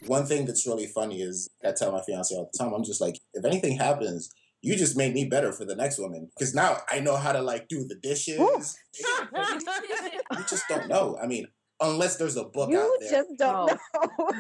One 0.07 0.27
thing 0.27 0.45
that's 0.47 0.67
really 0.67 0.87
funny 0.87 1.21
is 1.23 1.49
I 1.65 1.73
tell 1.73 1.91
my 1.91 2.03
fiance 2.03 2.35
all 2.35 2.51
the 2.53 2.59
time, 2.59 2.73
I'm 2.75 2.85
just 2.85 3.01
like, 3.01 3.17
if 3.35 3.45
anything 3.45 3.77
happens, 3.79 4.31
you 4.63 4.77
just 4.77 4.97
made 4.97 5.15
me 5.15 5.25
better 5.25 5.53
for 5.53 5.65
the 5.65 5.75
next 5.77 5.99
woman 5.99 6.29
because 6.37 6.55
now 6.55 6.79
I 6.91 7.01
know 7.01 7.17
how 7.17 7.33
to 7.33 7.41
like 7.41 7.69
do 7.69 7.87
the 7.87 7.95
dishes. 7.97 8.77
you 8.99 10.45
just 10.49 10.65
don't 10.69 10.89
know. 10.89 11.17
I 11.23 11.27
mean, 11.27 11.47
unless 11.81 12.17
there's 12.17 12.37
a 12.37 12.45
book 12.45 12.71
You 12.71 12.81
out 12.81 12.91
there. 13.01 13.11
just 13.11 13.29
don't 13.39 13.67
know. 13.69 13.79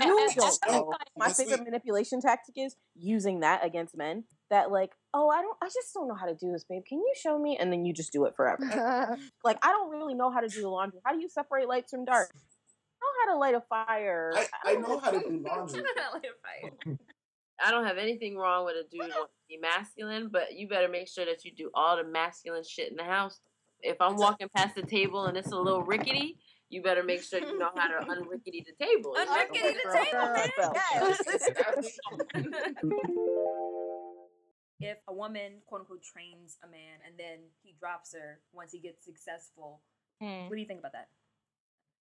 You 0.00 0.28
don't 0.34 0.60
don't. 0.60 0.72
know. 0.72 0.92
My 1.16 1.26
Unless 1.26 1.38
we- 1.38 1.44
favorite 1.44 1.64
manipulation 1.64 2.20
tactic 2.20 2.54
is 2.58 2.76
using 2.96 3.40
that 3.40 3.64
against 3.64 3.96
men. 3.96 4.24
That 4.50 4.70
like, 4.70 4.90
oh, 5.14 5.28
I 5.30 5.40
don't, 5.42 5.56
I 5.62 5.66
just 5.66 5.92
don't 5.94 6.08
know 6.08 6.14
how 6.14 6.26
to 6.26 6.34
do 6.34 6.50
this, 6.52 6.64
babe. 6.68 6.82
Can 6.88 6.98
you 6.98 7.12
show 7.14 7.38
me? 7.38 7.56
And 7.60 7.70
then 7.72 7.84
you 7.84 7.92
just 7.92 8.12
do 8.12 8.24
it 8.24 8.34
forever. 8.34 9.16
like, 9.44 9.58
I 9.62 9.68
don't 9.72 9.90
really 9.90 10.14
know 10.14 10.30
how 10.30 10.40
to 10.40 10.48
do 10.48 10.62
the 10.62 10.68
laundry. 10.68 11.00
How 11.04 11.12
do 11.12 11.20
you 11.20 11.28
separate 11.28 11.68
lights 11.68 11.90
from 11.90 12.04
dark? 12.06 12.30
I 13.00 13.04
know 13.04 13.12
how 13.20 13.32
to 13.32 13.38
light 13.38 13.54
a 13.54 13.60
fire. 13.68 14.32
I, 14.34 14.72
I 14.72 14.74
know 14.76 14.98
how 14.98 15.10
to 15.10 15.20
do 15.20 15.44
laundry. 15.46 15.82
I 17.64 17.70
don't 17.70 17.86
have 17.86 17.98
anything 17.98 18.36
wrong 18.36 18.64
with 18.64 18.76
a 18.76 18.84
dude 18.88 19.00
wanting 19.00 19.12
to 19.12 19.48
be 19.48 19.58
masculine, 19.58 20.28
but 20.30 20.54
you 20.54 20.68
better 20.68 20.88
make 20.88 21.08
sure 21.08 21.24
that 21.24 21.44
you 21.44 21.52
do 21.52 21.70
all 21.74 21.96
the 21.96 22.04
masculine 22.04 22.62
shit 22.64 22.90
in 22.90 22.96
the 22.96 23.04
house. 23.04 23.40
If 23.80 24.00
I'm 24.00 24.16
walking 24.16 24.48
past 24.54 24.74
the 24.76 24.82
table 24.82 25.26
and 25.26 25.36
it's 25.36 25.50
a 25.50 25.56
little 25.56 25.82
rickety, 25.82 26.38
you 26.68 26.82
better 26.82 27.02
make 27.02 27.22
sure 27.22 27.40
you 27.40 27.58
know 27.58 27.70
how 27.74 27.88
to 27.88 28.10
unrickety 28.10 28.64
the 28.66 28.84
table. 28.84 29.16
Unrickety 29.18 29.74
the 29.74 29.90
table, 29.92 30.28
man. 30.34 30.50
if 34.80 34.98
a 35.08 35.12
woman 35.12 35.60
quote 35.66 35.80
unquote 35.82 36.02
trains 36.02 36.58
a 36.62 36.68
man 36.68 37.00
and 37.06 37.18
then 37.18 37.38
he 37.62 37.74
drops 37.80 38.12
her 38.14 38.40
once 38.52 38.72
he 38.72 38.78
gets 38.78 39.04
successful, 39.04 39.80
what 40.18 40.28
hmm. 40.28 40.48
do 40.50 40.56
you 40.60 40.66
think 40.66 40.80
about 40.80 40.92
that? 40.92 41.08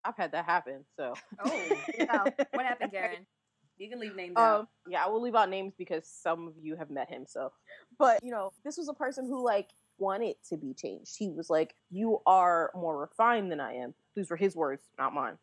I've 0.08 0.16
had 0.18 0.32
that 0.32 0.46
happen. 0.46 0.86
So, 0.96 1.14
Oh, 1.44 1.70
wow. 2.00 2.26
what 2.54 2.66
happened, 2.66 2.92
Karen? 2.92 3.26
You 3.80 3.90
can 3.90 4.00
leave 4.00 4.16
names 4.16 4.34
out. 4.36 4.62
um, 4.62 4.68
yeah, 4.88 5.06
I 5.06 5.08
will 5.08 5.22
leave 5.22 5.36
out 5.36 5.52
names 5.52 5.76
because 5.78 6.08
some 6.08 6.48
of 6.48 6.56
you 6.60 6.76
have 6.78 6.90
met 6.90 7.10
him. 7.10 7.26
So, 7.28 7.52
but 8.00 8.24
you 8.24 8.32
know, 8.32 8.52
this 8.66 8.76
was 8.76 8.90
a 8.90 8.94
person 8.96 9.28
who 9.28 9.46
like 9.46 9.70
wanted 10.00 10.36
to 10.50 10.58
be 10.58 10.74
changed. 10.74 11.16
He 11.16 11.30
was 11.30 11.48
like, 11.48 11.76
"You 11.92 12.20
are 12.26 12.72
more 12.74 12.98
refined 13.00 13.52
than 13.52 13.60
I 13.60 13.74
am." 13.76 13.94
These 14.16 14.32
were 14.32 14.36
his 14.36 14.56
words, 14.56 14.82
not 14.98 15.14
mine. 15.14 15.38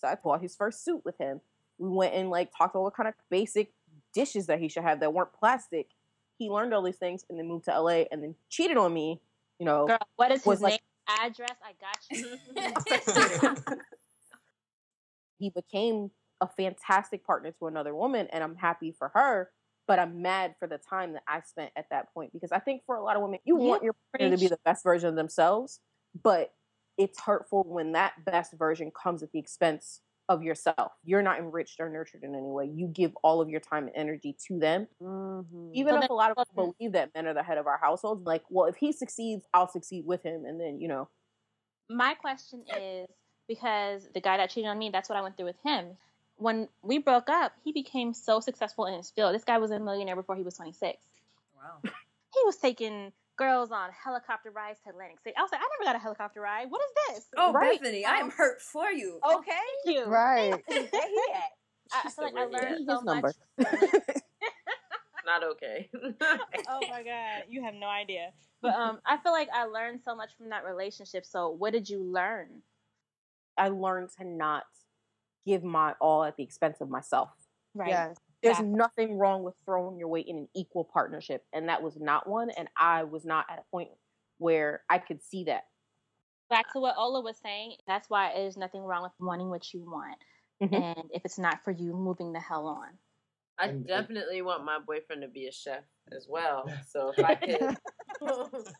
So 0.00 0.08
I 0.08 0.16
bought 0.16 0.40
his 0.42 0.56
first 0.56 0.84
suit 0.84 1.04
with 1.04 1.16
him. 1.18 1.40
We 1.78 1.88
went 1.90 2.12
and 2.12 2.28
like 2.28 2.50
talked 2.58 2.74
about 2.74 2.82
what 2.82 2.96
kind 2.96 3.08
of 3.08 3.14
basic 3.30 3.72
dishes 4.14 4.46
that 4.48 4.58
he 4.58 4.68
should 4.68 4.82
have 4.82 4.98
that 4.98 5.14
weren't 5.14 5.32
plastic. 5.32 5.90
He 6.38 6.50
learned 6.50 6.74
all 6.74 6.82
these 6.82 6.96
things 6.96 7.24
and 7.30 7.38
then 7.38 7.46
moved 7.46 7.66
to 7.66 7.80
LA 7.80 8.02
and 8.10 8.20
then 8.20 8.34
cheated 8.48 8.78
on 8.78 8.92
me. 8.92 9.20
You 9.60 9.66
know, 9.66 9.86
Girl, 9.86 9.98
what 10.16 10.32
is 10.32 10.42
his 10.42 10.60
like- 10.60 10.72
name? 10.72 10.78
Address? 11.20 11.56
I 11.64 11.74
got 11.80 11.98
you. 12.10 13.76
he 15.38 15.50
became 15.50 16.10
a 16.40 16.48
fantastic 16.48 17.24
partner 17.26 17.52
to 17.58 17.66
another 17.66 17.94
woman 17.94 18.28
and 18.32 18.42
I'm 18.42 18.56
happy 18.56 18.94
for 18.96 19.10
her, 19.14 19.50
but 19.86 19.98
I'm 19.98 20.22
mad 20.22 20.54
for 20.58 20.66
the 20.66 20.78
time 20.78 21.12
that 21.14 21.22
I 21.28 21.40
spent 21.40 21.72
at 21.76 21.86
that 21.90 22.12
point 22.14 22.32
because 22.32 22.52
I 22.52 22.58
think 22.58 22.82
for 22.86 22.96
a 22.96 23.02
lot 23.02 23.16
of 23.16 23.22
women, 23.22 23.40
you 23.44 23.56
want 23.56 23.82
your 23.82 23.94
partner 24.12 24.36
to 24.36 24.40
be 24.40 24.48
the 24.48 24.58
best 24.64 24.84
version 24.84 25.08
of 25.08 25.16
themselves, 25.16 25.80
but 26.22 26.52
it's 26.96 27.20
hurtful 27.20 27.64
when 27.66 27.92
that 27.92 28.12
best 28.24 28.52
version 28.52 28.90
comes 28.90 29.22
at 29.22 29.32
the 29.32 29.38
expense 29.38 30.00
of 30.30 30.44
yourself. 30.44 30.92
You're 31.04 31.22
not 31.22 31.40
enriched 31.40 31.80
or 31.80 31.90
nurtured 31.90 32.22
in 32.22 32.36
any 32.36 32.50
way. 32.50 32.70
You 32.72 32.86
give 32.86 33.12
all 33.24 33.40
of 33.40 33.50
your 33.50 33.58
time 33.58 33.88
and 33.88 33.96
energy 33.96 34.36
to 34.46 34.58
them. 34.60 34.86
Mm-hmm. 35.02 35.70
Even 35.74 35.94
So 35.96 36.02
if 36.04 36.10
a 36.10 36.14
lot 36.14 36.30
of 36.30 36.38
us 36.38 36.46
believe 36.54 36.92
that 36.92 37.10
men 37.16 37.26
are 37.26 37.34
the 37.34 37.42
head 37.42 37.58
of 37.58 37.66
our 37.66 37.78
households, 37.78 38.24
like, 38.24 38.44
well, 38.48 38.66
if 38.66 38.76
he 38.76 38.92
succeeds, 38.92 39.44
I'll 39.52 39.68
succeed 39.68 40.06
with 40.06 40.22
him. 40.22 40.44
And 40.44 40.60
then, 40.60 40.80
you 40.80 40.86
know, 40.86 41.08
My 41.90 42.14
question 42.14 42.62
is 42.78 43.08
because 43.48 44.08
the 44.14 44.20
guy 44.20 44.36
that 44.36 44.50
cheated 44.50 44.70
on 44.70 44.78
me, 44.78 44.90
that's 44.90 45.08
what 45.08 45.18
I 45.18 45.22
went 45.22 45.36
through 45.36 45.46
with 45.46 45.60
him. 45.64 45.96
When 46.36 46.68
we 46.82 46.98
broke 46.98 47.28
up, 47.28 47.52
he 47.64 47.72
became 47.72 48.14
so 48.14 48.38
successful 48.38 48.86
in 48.86 48.94
his 48.94 49.10
field. 49.10 49.34
This 49.34 49.44
guy 49.44 49.58
was 49.58 49.72
a 49.72 49.80
millionaire 49.80 50.14
before 50.14 50.36
he 50.36 50.42
was 50.42 50.54
26. 50.54 50.96
Wow. 51.56 51.80
He 51.82 52.40
was 52.44 52.56
taking 52.56 53.12
girls 53.40 53.72
on 53.72 53.88
helicopter 53.92 54.50
rides 54.50 54.78
to 54.84 54.90
Atlantic 54.90 55.18
City. 55.24 55.34
I 55.36 55.40
was 55.42 55.50
like, 55.50 55.60
I 55.62 55.64
never 55.78 55.88
got 55.88 55.96
a 55.96 56.02
helicopter 56.02 56.42
ride. 56.42 56.66
What 56.68 56.82
is 56.82 57.14
this? 57.14 57.26
Oh, 57.38 57.52
Right. 57.52 57.80
Bethany, 57.80 58.04
I 58.04 58.16
am 58.16 58.30
hurt 58.30 58.60
for 58.60 58.90
you. 58.90 59.18
Okay. 59.30 59.50
Thank 59.84 59.96
you. 59.96 60.04
Right. 60.04 60.62
I 60.70 62.02
I 62.04 62.10
feel 62.10 62.24
like 62.24 62.36
I 62.36 62.44
learned 62.44 62.86
so 62.86 63.00
much. 63.02 63.34
Not 65.26 65.44
okay. 65.52 65.88
oh 65.94 66.80
my 66.88 67.02
god, 67.02 67.44
you 67.48 67.62
have 67.64 67.74
no 67.74 67.86
idea. 67.86 68.30
But 68.62 68.74
um, 68.74 69.00
I 69.06 69.16
feel 69.18 69.32
like 69.32 69.48
I 69.54 69.64
learned 69.64 70.00
so 70.04 70.14
much 70.14 70.30
from 70.36 70.50
that 70.50 70.64
relationship. 70.64 71.24
So, 71.24 71.50
what 71.50 71.72
did 71.72 71.88
you 71.88 72.02
learn? 72.02 72.62
I 73.56 73.68
learned 73.68 74.10
to 74.18 74.24
not 74.24 74.64
give 75.46 75.64
my 75.64 75.94
all 76.00 76.24
at 76.24 76.36
the 76.36 76.42
expense 76.42 76.80
of 76.80 76.88
myself. 76.90 77.30
Right. 77.74 77.90
Yes. 77.90 78.16
There's 78.42 78.58
Exactly. 78.58 78.76
nothing 78.76 79.18
wrong 79.18 79.42
with 79.42 79.54
throwing 79.64 79.98
your 79.98 80.08
weight 80.08 80.26
in 80.26 80.36
an 80.38 80.48
equal 80.54 80.84
partnership, 80.84 81.44
and 81.52 81.68
that 81.68 81.82
was 81.82 81.98
not 81.98 82.26
one. 82.28 82.50
And 82.50 82.68
I 82.76 83.04
was 83.04 83.24
not 83.24 83.46
at 83.50 83.58
a 83.58 83.64
point 83.70 83.90
where 84.38 84.82
I 84.88 84.98
could 84.98 85.22
see 85.22 85.44
that. 85.44 85.64
Back 86.48 86.72
to 86.72 86.80
what 86.80 86.96
Ola 86.96 87.20
was 87.20 87.36
saying. 87.38 87.76
That's 87.86 88.08
why 88.08 88.32
there's 88.34 88.56
nothing 88.56 88.82
wrong 88.82 89.02
with 89.02 89.12
wanting 89.20 89.50
what 89.50 89.72
you 89.74 89.84
want, 89.84 90.16
Mhm. 90.62 90.96
and 90.98 91.10
if 91.12 91.24
it's 91.24 91.38
not 91.38 91.62
for 91.62 91.70
you, 91.70 91.92
moving 91.92 92.32
the 92.32 92.40
hell 92.40 92.66
on. 92.66 92.98
I 93.58 93.72
definitely 93.72 94.40
want 94.40 94.64
my 94.64 94.78
boyfriend 94.78 95.20
to 95.20 95.28
be 95.28 95.46
a 95.46 95.52
chef 95.52 95.84
as 96.10 96.26
well. 96.26 96.72
So 96.88 97.10
if 97.10 97.22
I 97.22 97.34
could, 97.34 97.76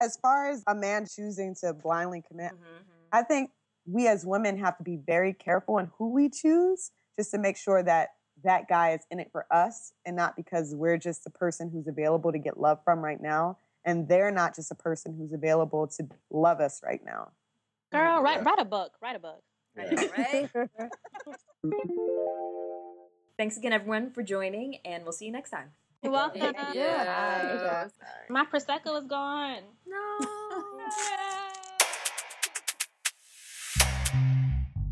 As 0.00 0.16
far 0.16 0.48
as 0.50 0.62
a 0.66 0.74
man 0.74 1.06
choosing 1.06 1.54
to 1.56 1.72
blindly 1.72 2.22
commit, 2.22 2.52
Mm-hmm. 2.52 2.82
I 3.12 3.22
think 3.22 3.50
we 3.86 4.06
as 4.06 4.26
women 4.26 4.58
have 4.58 4.76
to 4.78 4.84
be 4.84 4.96
very 4.96 5.32
careful 5.32 5.78
in 5.78 5.90
who 5.96 6.10
we 6.12 6.28
choose 6.28 6.90
just 7.18 7.30
to 7.30 7.38
make 7.38 7.56
sure 7.56 7.82
that 7.82 8.10
that 8.44 8.68
guy 8.68 8.92
is 8.92 9.00
in 9.10 9.20
it 9.20 9.30
for 9.32 9.46
us 9.50 9.92
and 10.06 10.16
not 10.16 10.36
because 10.36 10.74
we're 10.74 10.98
just 10.98 11.24
the 11.24 11.30
person 11.30 11.70
who's 11.70 11.86
available 11.86 12.32
to 12.32 12.38
get 12.38 12.58
love 12.58 12.78
from 12.84 13.00
right 13.00 13.20
now 13.20 13.56
and 13.84 14.08
they're 14.08 14.30
not 14.30 14.54
just 14.54 14.70
a 14.70 14.74
person 14.74 15.14
who's 15.16 15.32
available 15.32 15.86
to 15.86 16.06
love 16.30 16.60
us 16.60 16.80
right 16.84 17.00
now. 17.04 17.30
Girl, 17.90 18.20
write 18.22 18.44
write 18.44 18.58
a 18.58 18.64
book. 18.64 18.92
Write 19.00 19.16
a 19.16 19.18
book. 19.18 19.42
Right? 19.76 20.48
Thanks 23.38 23.56
again, 23.56 23.72
everyone, 23.72 24.10
for 24.10 24.22
joining, 24.22 24.76
and 24.84 25.04
we'll 25.04 25.12
see 25.12 25.26
you 25.26 25.32
next 25.32 25.50
time. 25.50 25.70
You're 26.02 26.12
welcome. 26.12 26.54
yeah. 26.74 27.86
My 28.28 28.44
prosecco 28.44 29.00
is 29.00 29.06
gone. 29.06 29.62
No. 29.86 30.18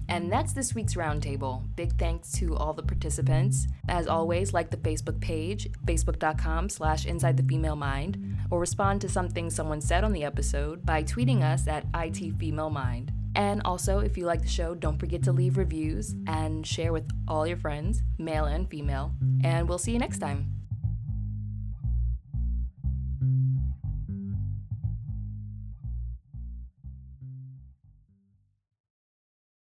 And 0.09 0.31
that's 0.31 0.53
this 0.53 0.75
week's 0.75 0.95
roundtable. 0.95 1.62
Big 1.75 1.99
thanks 1.99 2.33
to 2.33 2.55
all 2.57 2.73
the 2.73 2.83
participants. 2.83 3.66
As 3.88 4.07
always, 4.07 4.53
like 4.53 4.71
the 4.71 4.77
Facebook 4.77 5.21
page, 5.21 5.69
facebook.com 5.85 6.69
slash 6.69 7.07
inside 7.07 7.37
the 7.37 7.42
female 7.42 7.77
mind, 7.77 8.37
or 8.51 8.61
respond 8.61 9.01
to 9.01 9.09
something 9.09 9.51
someone 9.51 9.81
said 9.81 10.05
on 10.05 10.12
the 10.12 10.25
episode 10.25 10.87
by 10.87 11.03
tweeting 11.03 11.42
us 11.42 11.66
at 11.66 11.90
itfemalemind. 11.92 13.11
And 13.35 13.61
also, 13.66 13.99
if 13.99 14.16
you 14.16 14.25
like 14.25 14.40
the 14.40 14.49
show, 14.49 14.75
don't 14.75 14.99
forget 14.99 15.23
to 15.25 15.33
leave 15.33 15.59
reviews 15.59 16.14
and 16.27 16.66
share 16.66 16.92
with 16.92 17.07
all 17.29 17.47
your 17.47 17.59
friends, 17.59 18.03
male 18.19 18.47
and 18.47 18.69
female. 18.71 19.12
And 19.45 19.69
we'll 19.69 19.79
see 19.79 19.92
you 19.92 19.99
next 19.99 20.19
time. 20.19 20.56